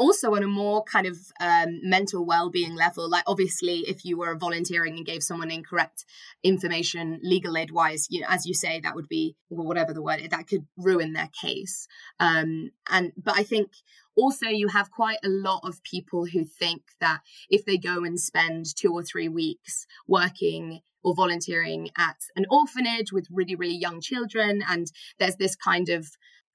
also 0.02 0.34
on 0.34 0.42
a 0.42 0.46
more 0.48 0.82
kind 0.84 1.06
of 1.06 1.18
um, 1.40 1.80
mental 1.82 2.24
well-being 2.24 2.74
level. 2.74 3.08
Like 3.08 3.24
obviously 3.26 3.84
if 3.88 4.04
you 4.04 4.18
were 4.18 4.36
volunteering 4.36 4.96
and 4.96 5.06
gave 5.06 5.22
someone 5.22 5.50
incorrect 5.50 6.04
information 6.42 7.20
legal 7.22 7.56
aid 7.56 7.70
wise 7.70 8.08
you 8.10 8.20
know 8.20 8.26
as 8.28 8.46
you 8.46 8.54
say 8.54 8.80
that 8.80 8.94
would 8.94 9.08
be 9.08 9.36
whatever 9.48 9.92
the 9.94 10.02
word 10.02 10.20
that 10.30 10.46
could 10.46 10.66
ruin 10.76 11.12
their 11.12 11.30
case. 11.40 11.86
Um, 12.20 12.70
and 12.90 13.12
but 13.16 13.36
i 13.38 13.42
think 13.42 13.70
also 14.16 14.46
you 14.46 14.68
have 14.68 14.90
quite 14.90 15.18
a 15.24 15.28
lot 15.28 15.60
of 15.64 15.82
people 15.82 16.26
who 16.26 16.44
think 16.44 16.82
that 17.00 17.20
if 17.48 17.64
they 17.64 17.78
go 17.78 18.04
and 18.04 18.20
spend 18.20 18.66
two 18.76 18.92
or 18.92 19.02
three 19.02 19.28
weeks 19.28 19.86
working 20.06 20.80
or 21.02 21.14
volunteering 21.14 21.90
at 21.96 22.16
an 22.36 22.46
orphanage 22.50 23.12
with 23.12 23.26
really 23.30 23.54
really 23.54 23.76
young 23.76 24.00
children 24.00 24.62
and 24.68 24.92
there's 25.18 25.36
this 25.36 25.56
kind 25.56 25.88
of 25.88 26.08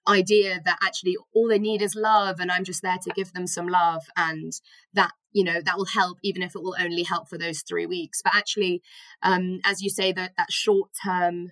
idea 0.07 0.61
that 0.63 0.77
actually 0.81 1.17
all 1.33 1.47
they 1.47 1.59
need 1.59 1.81
is 1.81 1.95
love 1.95 2.39
and 2.39 2.51
i'm 2.51 2.63
just 2.63 2.81
there 2.81 2.97
to 3.01 3.09
give 3.11 3.33
them 3.33 3.45
some 3.45 3.67
love 3.67 4.05
and 4.15 4.53
that 4.93 5.11
you 5.37 5.43
know 5.43 5.61
that 5.61 5.77
will 5.77 5.85
help 5.85 6.17
even 6.23 6.41
if 6.41 6.55
it 6.55 6.63
will 6.63 6.75
only 6.79 7.03
help 7.03 7.29
for 7.29 7.37
those 7.37 7.61
three 7.61 7.85
weeks. 7.85 8.21
But 8.23 8.35
actually 8.35 8.81
um, 9.21 9.59
as 9.63 9.81
you 9.81 9.89
say 9.89 10.11
that 10.11 10.31
that 10.37 10.51
short 10.51 10.89
term 11.05 11.51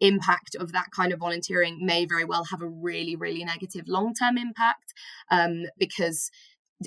impact 0.00 0.54
of 0.54 0.72
that 0.72 0.90
kind 0.94 1.12
of 1.12 1.18
volunteering 1.18 1.84
may 1.84 2.04
very 2.04 2.24
well 2.24 2.44
have 2.44 2.62
a 2.62 2.68
really 2.68 3.16
really 3.16 3.44
negative 3.44 3.88
long 3.88 4.14
term 4.14 4.38
impact 4.38 4.94
um, 5.30 5.64
because 5.76 6.30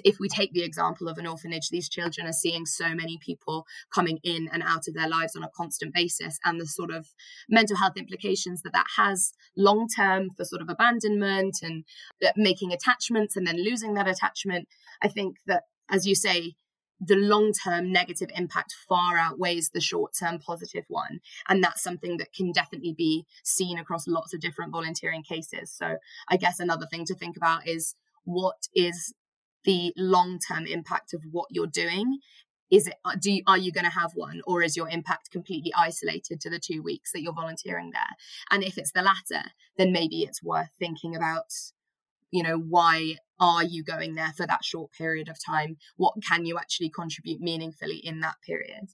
if 0.04 0.20
we 0.20 0.28
take 0.30 0.54
the 0.54 0.64
example 0.64 1.08
of 1.08 1.18
an 1.18 1.28
orphanage, 1.28 1.70
these 1.70 1.90
children 1.90 2.28
are 2.28 2.34
seeing 2.34 2.66
so 2.66 2.94
many 2.94 3.18
people 3.18 3.66
coming 3.94 4.20
in 4.24 4.50
and 4.52 4.64
out 4.64 4.88
of 4.88 4.94
their 4.94 5.10
lives 5.10 5.36
on 5.36 5.44
a 5.44 5.50
constant 5.56 5.94
basis, 5.94 6.40
and 6.46 6.60
the 6.60 6.68
sort 6.68 6.92
of 6.92 7.08
mental 7.50 7.78
health 7.78 7.98
implications 7.98 8.62
that 8.62 8.74
that 8.74 8.88
has 8.98 9.34
long 9.58 9.88
term 9.88 10.30
for 10.36 10.46
sort 10.46 10.62
of 10.62 10.70
abandonment 10.70 11.58
and 11.62 11.84
uh, 12.26 12.30
making 12.36 12.72
attachments 12.72 13.36
and 13.36 13.48
then 13.48 13.64
losing 13.64 13.94
that 13.96 14.08
attachment. 14.08 14.68
I 15.02 15.08
think 15.08 15.38
that, 15.48 15.64
as 15.90 16.06
you 16.06 16.16
say, 16.16 16.56
the 17.02 17.16
long 17.16 17.54
term 17.54 17.92
negative 17.92 18.30
impact 18.36 18.76
far 18.88 19.18
outweighs 19.18 19.70
the 19.70 19.82
short 19.82 20.14
term 20.20 20.40
positive 20.40 20.84
one. 20.88 21.22
And 21.48 21.64
that's 21.64 21.82
something 21.82 22.18
that 22.18 22.34
can 22.34 22.52
definitely 22.52 22.94
be 22.94 23.26
seen 23.44 23.80
across 23.80 24.08
lots 24.08 24.34
of 24.34 24.42
different 24.42 24.72
volunteering 24.72 25.24
cases. 25.24 25.72
So, 25.72 25.98
I 26.30 26.38
guess 26.38 26.60
another 26.60 26.86
thing 26.86 27.06
to 27.06 27.16
think 27.16 27.38
about 27.38 27.68
is 27.68 27.96
what 28.26 28.68
is 28.76 29.14
the 29.64 29.94
long 29.98 30.40
term 30.40 30.66
impact 30.66 31.14
of 31.14 31.24
what 31.32 31.48
you're 31.52 31.68
doing? 31.68 32.20
Is 32.72 32.88
it 32.88 32.96
uh, 33.04 33.16
do 33.20 33.32
you, 33.32 33.44
are 33.48 33.58
you 33.58 33.72
going 33.72 33.86
to 33.86 33.92
have 33.92 34.12
one 34.14 34.42
or 34.46 34.62
is 34.62 34.78
your 34.78 34.90
impact 34.90 35.32
completely 35.32 35.74
isolated 35.76 36.40
to 36.42 36.50
the 36.50 36.60
two 36.60 36.84
weeks 36.84 37.12
that 37.12 37.22
you're 37.22 37.34
volunteering 37.34 37.92
there? 37.92 38.16
And 38.52 38.64
if 38.64 38.78
it's 38.78 38.92
the 38.92 39.02
latter 39.02 39.50
then 39.78 39.92
maybe 39.92 40.24
it's 40.24 40.44
worth 40.44 40.70
thinking 40.78 41.16
about 41.16 41.52
you 42.32 42.44
know 42.44 42.58
why 42.58 43.16
are 43.40 43.64
you 43.64 43.84
going 43.84 44.16
there 44.16 44.34
for 44.36 44.46
that 44.46 44.64
short 44.64 44.92
period 44.92 45.30
of 45.30 45.38
time? 45.44 45.78
What 45.98 46.16
can 46.28 46.46
you 46.46 46.58
actually 46.58 46.90
contribute 46.90 47.42
meaningfully 47.42 47.98
in 47.98 48.20
that 48.20 48.36
period? 48.46 48.90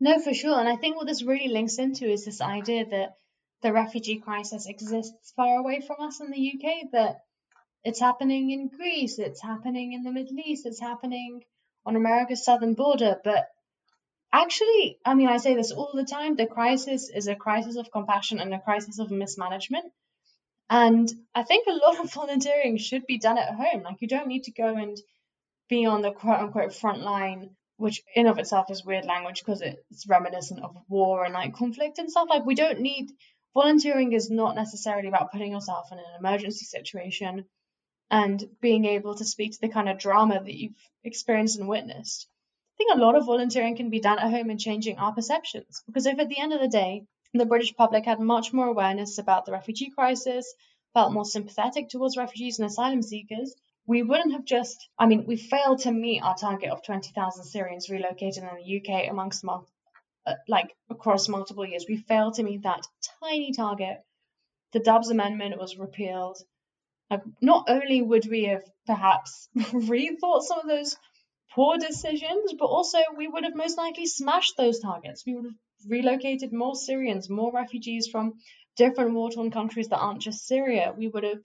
No 0.00 0.20
for 0.20 0.32
sure 0.32 0.58
and 0.58 0.68
i 0.68 0.76
think 0.76 0.96
what 0.96 1.06
this 1.06 1.22
really 1.22 1.48
links 1.48 1.78
into 1.78 2.06
is 2.06 2.24
this 2.24 2.40
idea 2.40 2.86
that 2.86 3.16
the 3.62 3.72
refugee 3.72 4.20
crisis 4.20 4.66
exists 4.66 5.32
far 5.36 5.58
away 5.58 5.80
from 5.80 5.96
us 6.00 6.20
in 6.20 6.30
the 6.30 6.52
uk 6.54 6.92
that 6.92 7.20
it's 7.84 8.00
happening 8.00 8.50
in 8.50 8.68
Greece, 8.68 9.18
it's 9.18 9.42
happening 9.42 9.92
in 9.92 10.02
the 10.02 10.10
Middle 10.10 10.38
East, 10.38 10.66
it's 10.66 10.80
happening 10.80 11.42
on 11.86 11.96
America's 11.96 12.44
southern 12.44 12.74
border. 12.74 13.16
But 13.22 13.48
actually, 14.32 14.98
I 15.04 15.14
mean, 15.14 15.28
I 15.28 15.38
say 15.38 15.54
this 15.54 15.72
all 15.72 15.92
the 15.94 16.04
time 16.04 16.36
the 16.36 16.46
crisis 16.46 17.08
is 17.08 17.28
a 17.28 17.34
crisis 17.34 17.76
of 17.76 17.90
compassion 17.90 18.40
and 18.40 18.52
a 18.52 18.60
crisis 18.60 18.98
of 18.98 19.10
mismanagement. 19.10 19.92
And 20.70 21.10
I 21.34 21.44
think 21.44 21.66
a 21.66 21.72
lot 21.72 21.98
of 21.98 22.12
volunteering 22.20 22.76
should 22.76 23.06
be 23.06 23.18
done 23.18 23.38
at 23.38 23.54
home. 23.54 23.82
Like, 23.82 24.00
you 24.00 24.08
don't 24.08 24.28
need 24.28 24.44
to 24.44 24.52
go 24.52 24.76
and 24.76 24.96
be 25.68 25.86
on 25.86 26.02
the 26.02 26.10
quote 26.10 26.40
unquote 26.40 26.74
front 26.74 27.00
line, 27.00 27.50
which 27.76 28.02
in 28.14 28.26
of 28.26 28.38
itself 28.38 28.70
is 28.70 28.84
weird 28.84 29.04
language 29.04 29.40
because 29.40 29.62
it's 29.62 30.06
reminiscent 30.08 30.62
of 30.62 30.76
war 30.88 31.24
and 31.24 31.32
like 31.32 31.54
conflict 31.54 31.98
and 31.98 32.10
stuff. 32.10 32.28
Like, 32.28 32.44
we 32.44 32.54
don't 32.54 32.80
need 32.80 33.10
volunteering 33.54 34.12
is 34.12 34.30
not 34.30 34.56
necessarily 34.56 35.08
about 35.08 35.32
putting 35.32 35.52
yourself 35.52 35.90
in 35.90 35.98
an 35.98 36.04
emergency 36.18 36.64
situation 36.64 37.44
and 38.10 38.42
being 38.60 38.84
able 38.84 39.14
to 39.14 39.24
speak 39.24 39.52
to 39.52 39.60
the 39.60 39.68
kind 39.68 39.88
of 39.88 39.98
drama 39.98 40.42
that 40.42 40.54
you've 40.54 40.90
experienced 41.04 41.58
and 41.58 41.68
witnessed. 41.68 42.26
I 42.74 42.76
think 42.78 42.94
a 42.94 43.00
lot 43.04 43.16
of 43.16 43.26
volunteering 43.26 43.76
can 43.76 43.90
be 43.90 44.00
done 44.00 44.18
at 44.18 44.30
home 44.30 44.50
and 44.50 44.60
changing 44.60 44.98
our 44.98 45.12
perceptions. 45.12 45.82
Because 45.86 46.06
if 46.06 46.18
at 46.18 46.28
the 46.28 46.38
end 46.38 46.52
of 46.52 46.60
the 46.60 46.68
day, 46.68 47.04
the 47.34 47.46
British 47.46 47.74
public 47.74 48.04
had 48.04 48.20
much 48.20 48.52
more 48.52 48.68
awareness 48.68 49.18
about 49.18 49.44
the 49.44 49.52
refugee 49.52 49.90
crisis, 49.90 50.54
felt 50.94 51.12
more 51.12 51.24
sympathetic 51.24 51.88
towards 51.88 52.16
refugees 52.16 52.58
and 52.58 52.66
asylum 52.66 53.02
seekers, 53.02 53.54
we 53.88 54.02
wouldn't 54.02 54.32
have 54.32 54.44
just, 54.44 54.88
I 54.98 55.06
mean, 55.06 55.24
we 55.26 55.36
failed 55.36 55.80
to 55.80 55.90
meet 55.90 56.20
our 56.20 56.36
target 56.36 56.70
of 56.70 56.82
20,000 56.82 57.44
Syrians 57.44 57.88
relocated 57.88 58.44
in 58.44 58.50
the 58.56 58.80
UK 58.80 59.10
amongst, 59.10 59.44
uh, 59.46 60.34
like, 60.46 60.76
across 60.90 61.26
multiple 61.26 61.64
years. 61.66 61.86
We 61.88 61.96
failed 61.96 62.34
to 62.34 62.42
meet 62.42 62.62
that 62.62 62.86
tiny 63.20 63.52
target. 63.52 64.04
The 64.72 64.80
Dubs 64.80 65.10
Amendment 65.10 65.58
was 65.58 65.78
repealed 65.78 66.36
not 67.40 67.68
only 67.68 68.02
would 68.02 68.26
we 68.28 68.44
have 68.44 68.64
perhaps 68.86 69.48
rethought 69.56 70.42
some 70.42 70.60
of 70.60 70.66
those 70.66 70.96
poor 71.54 71.78
decisions, 71.78 72.54
but 72.58 72.66
also 72.66 72.98
we 73.16 73.28
would 73.28 73.44
have 73.44 73.54
most 73.54 73.78
likely 73.78 74.06
smashed 74.06 74.56
those 74.56 74.80
targets. 74.80 75.24
We 75.26 75.34
would 75.34 75.44
have 75.44 75.54
relocated 75.88 76.52
more 76.52 76.74
Syrians, 76.74 77.30
more 77.30 77.52
refugees 77.52 78.08
from 78.08 78.34
different 78.76 79.14
war 79.14 79.30
torn 79.30 79.50
countries 79.50 79.88
that 79.88 79.98
aren't 79.98 80.22
just 80.22 80.46
Syria. 80.46 80.94
We 80.96 81.08
would 81.08 81.24
have 81.24 81.42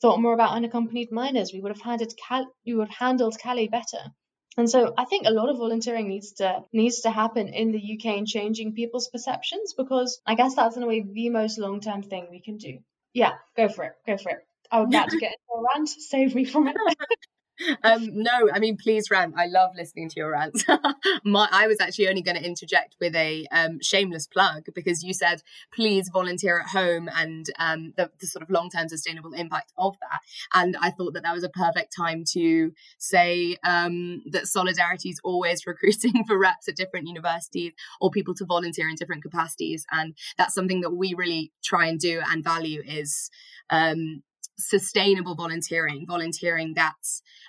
thought 0.00 0.20
more 0.20 0.34
about 0.34 0.52
unaccompanied 0.52 1.12
minors. 1.12 1.52
We 1.52 1.60
would 1.60 1.72
have 1.72 1.80
handled 1.80 2.14
Cal- 2.16 2.52
we 2.66 2.74
would 2.74 2.88
have 2.88 2.96
handled 2.96 3.38
Calais 3.38 3.68
better. 3.68 4.12
And 4.56 4.68
so 4.68 4.92
I 4.98 5.06
think 5.06 5.26
a 5.26 5.30
lot 5.30 5.48
of 5.48 5.56
volunteering 5.56 6.08
needs 6.08 6.32
to 6.32 6.64
needs 6.72 7.00
to 7.02 7.10
happen 7.10 7.48
in 7.48 7.72
the 7.72 7.78
UK 7.78 8.18
in 8.18 8.26
changing 8.26 8.74
people's 8.74 9.08
perceptions 9.08 9.74
because 9.74 10.20
I 10.26 10.34
guess 10.34 10.54
that's 10.54 10.76
in 10.76 10.82
a 10.82 10.86
way 10.86 11.00
the 11.00 11.30
most 11.30 11.58
long 11.58 11.80
term 11.80 12.02
thing 12.02 12.28
we 12.30 12.40
can 12.40 12.58
do. 12.58 12.78
Yeah, 13.14 13.34
go 13.56 13.68
for 13.68 13.84
it. 13.84 13.92
Go 14.06 14.16
for 14.18 14.30
it. 14.30 14.46
I 14.72 14.80
was 14.80 14.88
about 14.88 15.10
to 15.10 15.18
get 15.20 15.32
into 15.32 15.60
a 15.60 15.62
rant. 15.74 15.88
Save 15.88 16.34
me 16.34 16.44
from 16.44 16.68
it. 16.68 16.76
um, 17.84 18.08
no, 18.12 18.50
I 18.52 18.58
mean, 18.58 18.76
please 18.76 19.10
rant. 19.10 19.34
I 19.36 19.46
love 19.46 19.70
listening 19.76 20.08
to 20.08 20.14
your 20.16 20.32
rants. 20.32 20.64
My, 21.24 21.48
I 21.50 21.66
was 21.66 21.80
actually 21.80 22.08
only 22.08 22.22
going 22.22 22.36
to 22.36 22.44
interject 22.44 22.96
with 23.00 23.14
a 23.14 23.46
um, 23.52 23.78
shameless 23.80 24.26
plug 24.26 24.66
because 24.74 25.02
you 25.02 25.12
said, 25.14 25.42
please 25.72 26.08
volunteer 26.12 26.60
at 26.60 26.68
home 26.68 27.08
and 27.14 27.46
um, 27.58 27.92
the, 27.96 28.10
the, 28.20 28.26
sort 28.26 28.42
of 28.42 28.50
long 28.50 28.70
term 28.70 28.88
sustainable 28.88 29.32
impact 29.34 29.72
of 29.76 29.96
that. 30.00 30.20
And 30.54 30.76
I 30.80 30.90
thought 30.90 31.14
that 31.14 31.22
that 31.22 31.34
was 31.34 31.44
a 31.44 31.50
perfect 31.50 31.94
time 31.94 32.24
to 32.32 32.72
say 32.98 33.56
um, 33.64 34.22
that 34.30 34.46
Solidarity 34.46 35.10
is 35.10 35.20
always 35.22 35.66
recruiting 35.66 36.24
for 36.26 36.38
reps 36.38 36.68
at 36.68 36.76
different 36.76 37.06
universities 37.06 37.72
or 38.00 38.10
people 38.10 38.34
to 38.36 38.44
volunteer 38.44 38.88
in 38.88 38.96
different 38.96 39.22
capacities. 39.22 39.84
And 39.92 40.16
that's 40.38 40.54
something 40.54 40.80
that 40.80 40.90
we 40.90 41.14
really 41.14 41.52
try 41.62 41.86
and 41.86 41.98
do 41.98 42.22
and 42.30 42.42
value 42.42 42.82
is 42.84 43.30
um, 43.70 44.22
sustainable 44.58 45.34
volunteering, 45.34 46.06
volunteering 46.06 46.74
that 46.74 46.94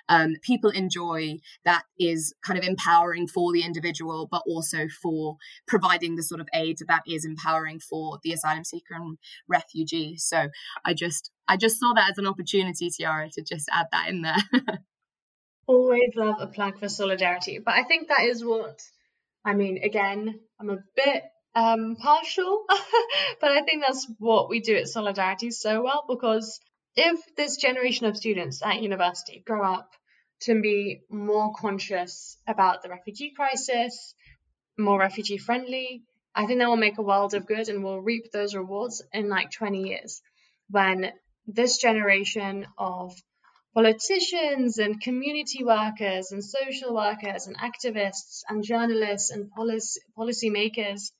um, 0.08 0.34
people 0.42 0.70
enjoy, 0.70 1.38
that 1.64 1.82
is 1.98 2.34
kind 2.44 2.58
of 2.58 2.64
empowering 2.64 3.26
for 3.26 3.52
the 3.52 3.62
individual, 3.62 4.28
but 4.30 4.42
also 4.46 4.88
for 5.02 5.36
providing 5.66 6.16
the 6.16 6.22
sort 6.22 6.40
of 6.40 6.48
aid 6.54 6.78
that 6.88 7.02
is 7.06 7.24
empowering 7.24 7.80
for 7.80 8.18
the 8.22 8.32
asylum 8.32 8.64
seeker 8.64 8.94
and 8.94 9.18
refugee. 9.48 10.16
So 10.16 10.48
I 10.84 10.94
just 10.94 11.30
I 11.48 11.56
just 11.56 11.78
saw 11.78 11.92
that 11.94 12.10
as 12.10 12.18
an 12.18 12.26
opportunity, 12.26 12.90
Tiara, 12.90 13.30
to 13.30 13.42
just 13.42 13.68
add 13.72 13.86
that 13.92 14.08
in 14.08 14.22
there. 14.22 14.36
Always 15.66 16.10
love 16.14 16.36
a 16.40 16.46
plug 16.46 16.78
for 16.78 16.88
solidarity, 16.88 17.58
but 17.58 17.74
I 17.74 17.84
think 17.84 18.08
that 18.08 18.22
is 18.22 18.44
what 18.44 18.82
I 19.44 19.54
mean. 19.54 19.80
Again, 19.82 20.40
I'm 20.60 20.70
a 20.70 20.78
bit 20.94 21.24
um, 21.54 21.96
partial, 21.96 22.64
but 23.40 23.50
I 23.50 23.62
think 23.62 23.82
that's 23.82 24.06
what 24.18 24.48
we 24.48 24.60
do 24.60 24.76
at 24.76 24.88
Solidarity 24.88 25.50
so 25.50 25.82
well 25.82 26.04
because 26.08 26.60
if 26.96 27.20
this 27.36 27.56
generation 27.56 28.06
of 28.06 28.16
students 28.16 28.62
at 28.62 28.82
university 28.82 29.42
grow 29.44 29.64
up 29.64 29.92
to 30.40 30.60
be 30.60 31.00
more 31.10 31.52
conscious 31.54 32.36
about 32.46 32.82
the 32.82 32.88
refugee 32.88 33.32
crisis, 33.34 34.14
more 34.78 34.98
refugee 34.98 35.38
friendly, 35.38 36.02
I 36.34 36.46
think 36.46 36.58
that 36.58 36.68
will 36.68 36.76
make 36.76 36.98
a 36.98 37.02
world 37.02 37.34
of 37.34 37.46
good 37.46 37.68
and 37.68 37.82
will 37.82 38.00
reap 38.00 38.30
those 38.32 38.54
rewards 38.54 39.02
in 39.12 39.28
like 39.28 39.50
20 39.50 39.82
years. 39.82 40.20
When 40.68 41.12
this 41.46 41.78
generation 41.78 42.66
of 42.78 43.14
politicians 43.74 44.78
and 44.78 45.00
community 45.00 45.64
workers 45.64 46.30
and 46.30 46.44
social 46.44 46.94
workers 46.94 47.46
and 47.46 47.56
activists 47.58 48.42
and 48.48 48.62
journalists 48.62 49.30
and 49.30 49.50
policy 49.50 50.00
policymakers 50.16 51.10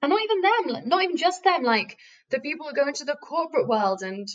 and 0.00 0.10
not 0.10 0.22
even 0.22 0.40
them 0.40 0.88
not 0.88 1.02
even 1.02 1.16
just 1.16 1.42
them 1.42 1.64
like 1.64 1.98
the 2.30 2.38
people 2.38 2.68
who 2.68 2.74
go 2.74 2.86
into 2.86 3.04
the 3.04 3.16
corporate 3.16 3.66
world 3.66 4.02
and 4.02 4.28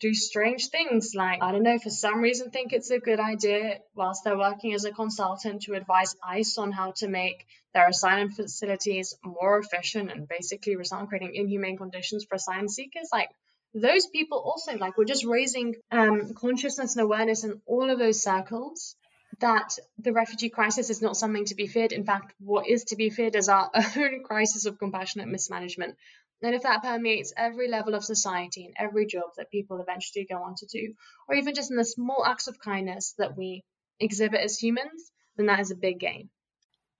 do 0.00 0.14
strange 0.14 0.68
things 0.68 1.12
like, 1.14 1.42
I 1.42 1.52
don't 1.52 1.62
know, 1.62 1.78
for 1.78 1.90
some 1.90 2.20
reason 2.20 2.50
think 2.50 2.72
it's 2.72 2.90
a 2.90 2.98
good 2.98 3.20
idea 3.20 3.78
whilst 3.94 4.24
they're 4.24 4.38
working 4.38 4.74
as 4.74 4.84
a 4.84 4.92
consultant 4.92 5.62
to 5.62 5.74
advise 5.74 6.14
ICE 6.22 6.58
on 6.58 6.72
how 6.72 6.92
to 6.96 7.08
make 7.08 7.46
their 7.74 7.88
asylum 7.88 8.30
facilities 8.30 9.16
more 9.24 9.58
efficient 9.58 10.10
and 10.10 10.28
basically 10.28 10.76
result 10.76 11.02
in 11.02 11.06
creating 11.08 11.34
inhumane 11.34 11.76
conditions 11.76 12.24
for 12.24 12.36
asylum 12.36 12.68
seekers. 12.68 13.08
Like, 13.12 13.30
those 13.74 14.06
people 14.06 14.38
also 14.38 14.76
like 14.78 14.96
we're 14.96 15.04
just 15.04 15.24
raising 15.24 15.74
um, 15.90 16.32
consciousness 16.34 16.96
and 16.96 17.04
awareness 17.04 17.44
in 17.44 17.60
all 17.66 17.90
of 17.90 17.98
those 17.98 18.22
circles 18.22 18.96
that 19.40 19.76
the 19.98 20.12
refugee 20.12 20.48
crisis 20.48 20.90
is 20.90 21.02
not 21.02 21.16
something 21.16 21.44
to 21.44 21.54
be 21.54 21.66
feared. 21.66 21.92
In 21.92 22.04
fact, 22.04 22.34
what 22.40 22.66
is 22.68 22.84
to 22.84 22.96
be 22.96 23.10
feared 23.10 23.36
is 23.36 23.48
our 23.48 23.70
own 23.96 24.24
crisis 24.24 24.66
of 24.66 24.78
compassionate 24.78 25.28
mismanagement. 25.28 25.96
And 26.42 26.54
if 26.54 26.62
that 26.62 26.82
permeates 26.82 27.32
every 27.36 27.68
level 27.68 27.94
of 27.94 28.04
society 28.04 28.64
and 28.64 28.74
every 28.78 29.06
job 29.06 29.30
that 29.36 29.50
people 29.50 29.80
eventually 29.80 30.24
go 30.24 30.42
on 30.42 30.54
to 30.56 30.66
do, 30.66 30.94
or 31.28 31.34
even 31.34 31.54
just 31.54 31.70
in 31.70 31.76
the 31.76 31.84
small 31.84 32.24
acts 32.24 32.46
of 32.46 32.60
kindness 32.60 33.14
that 33.18 33.36
we 33.36 33.64
exhibit 33.98 34.40
as 34.40 34.58
humans, 34.58 35.10
then 35.36 35.46
that 35.46 35.60
is 35.60 35.70
a 35.70 35.76
big 35.76 35.98
gain. 35.98 36.30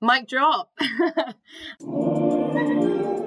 Mic 0.00 0.28
drop. 0.28 0.70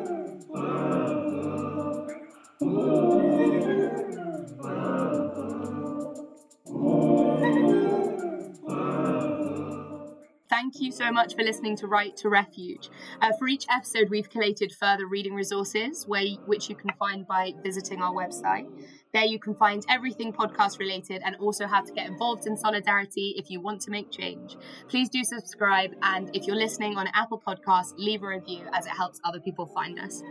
so 10.91 11.11
much 11.11 11.35
for 11.35 11.43
listening 11.43 11.75
to 11.77 11.87
Right 11.87 12.15
to 12.17 12.29
Refuge. 12.29 12.89
Uh, 13.21 13.31
for 13.39 13.47
each 13.47 13.65
episode, 13.69 14.09
we've 14.09 14.29
collated 14.29 14.73
further 14.73 15.05
reading 15.07 15.33
resources, 15.33 16.05
where, 16.07 16.23
which 16.45 16.69
you 16.69 16.75
can 16.75 16.91
find 16.99 17.25
by 17.25 17.53
visiting 17.63 18.01
our 18.01 18.13
website. 18.13 18.67
There, 19.13 19.25
you 19.25 19.39
can 19.39 19.55
find 19.55 19.85
everything 19.89 20.31
podcast 20.31 20.79
related 20.79 21.21
and 21.25 21.35
also 21.37 21.67
how 21.67 21.81
to 21.81 21.91
get 21.91 22.07
involved 22.07 22.47
in 22.47 22.55
solidarity 22.55 23.33
if 23.37 23.49
you 23.49 23.59
want 23.59 23.81
to 23.81 23.91
make 23.91 24.11
change. 24.11 24.55
Please 24.87 25.09
do 25.09 25.23
subscribe, 25.23 25.91
and 26.01 26.33
if 26.35 26.47
you're 26.47 26.55
listening 26.55 26.97
on 26.97 27.07
Apple 27.13 27.41
Podcasts, 27.45 27.93
leave 27.97 28.23
a 28.23 28.27
review 28.27 28.61
as 28.73 28.85
it 28.85 28.91
helps 28.91 29.19
other 29.23 29.39
people 29.39 29.65
find 29.65 29.99
us. 29.99 30.21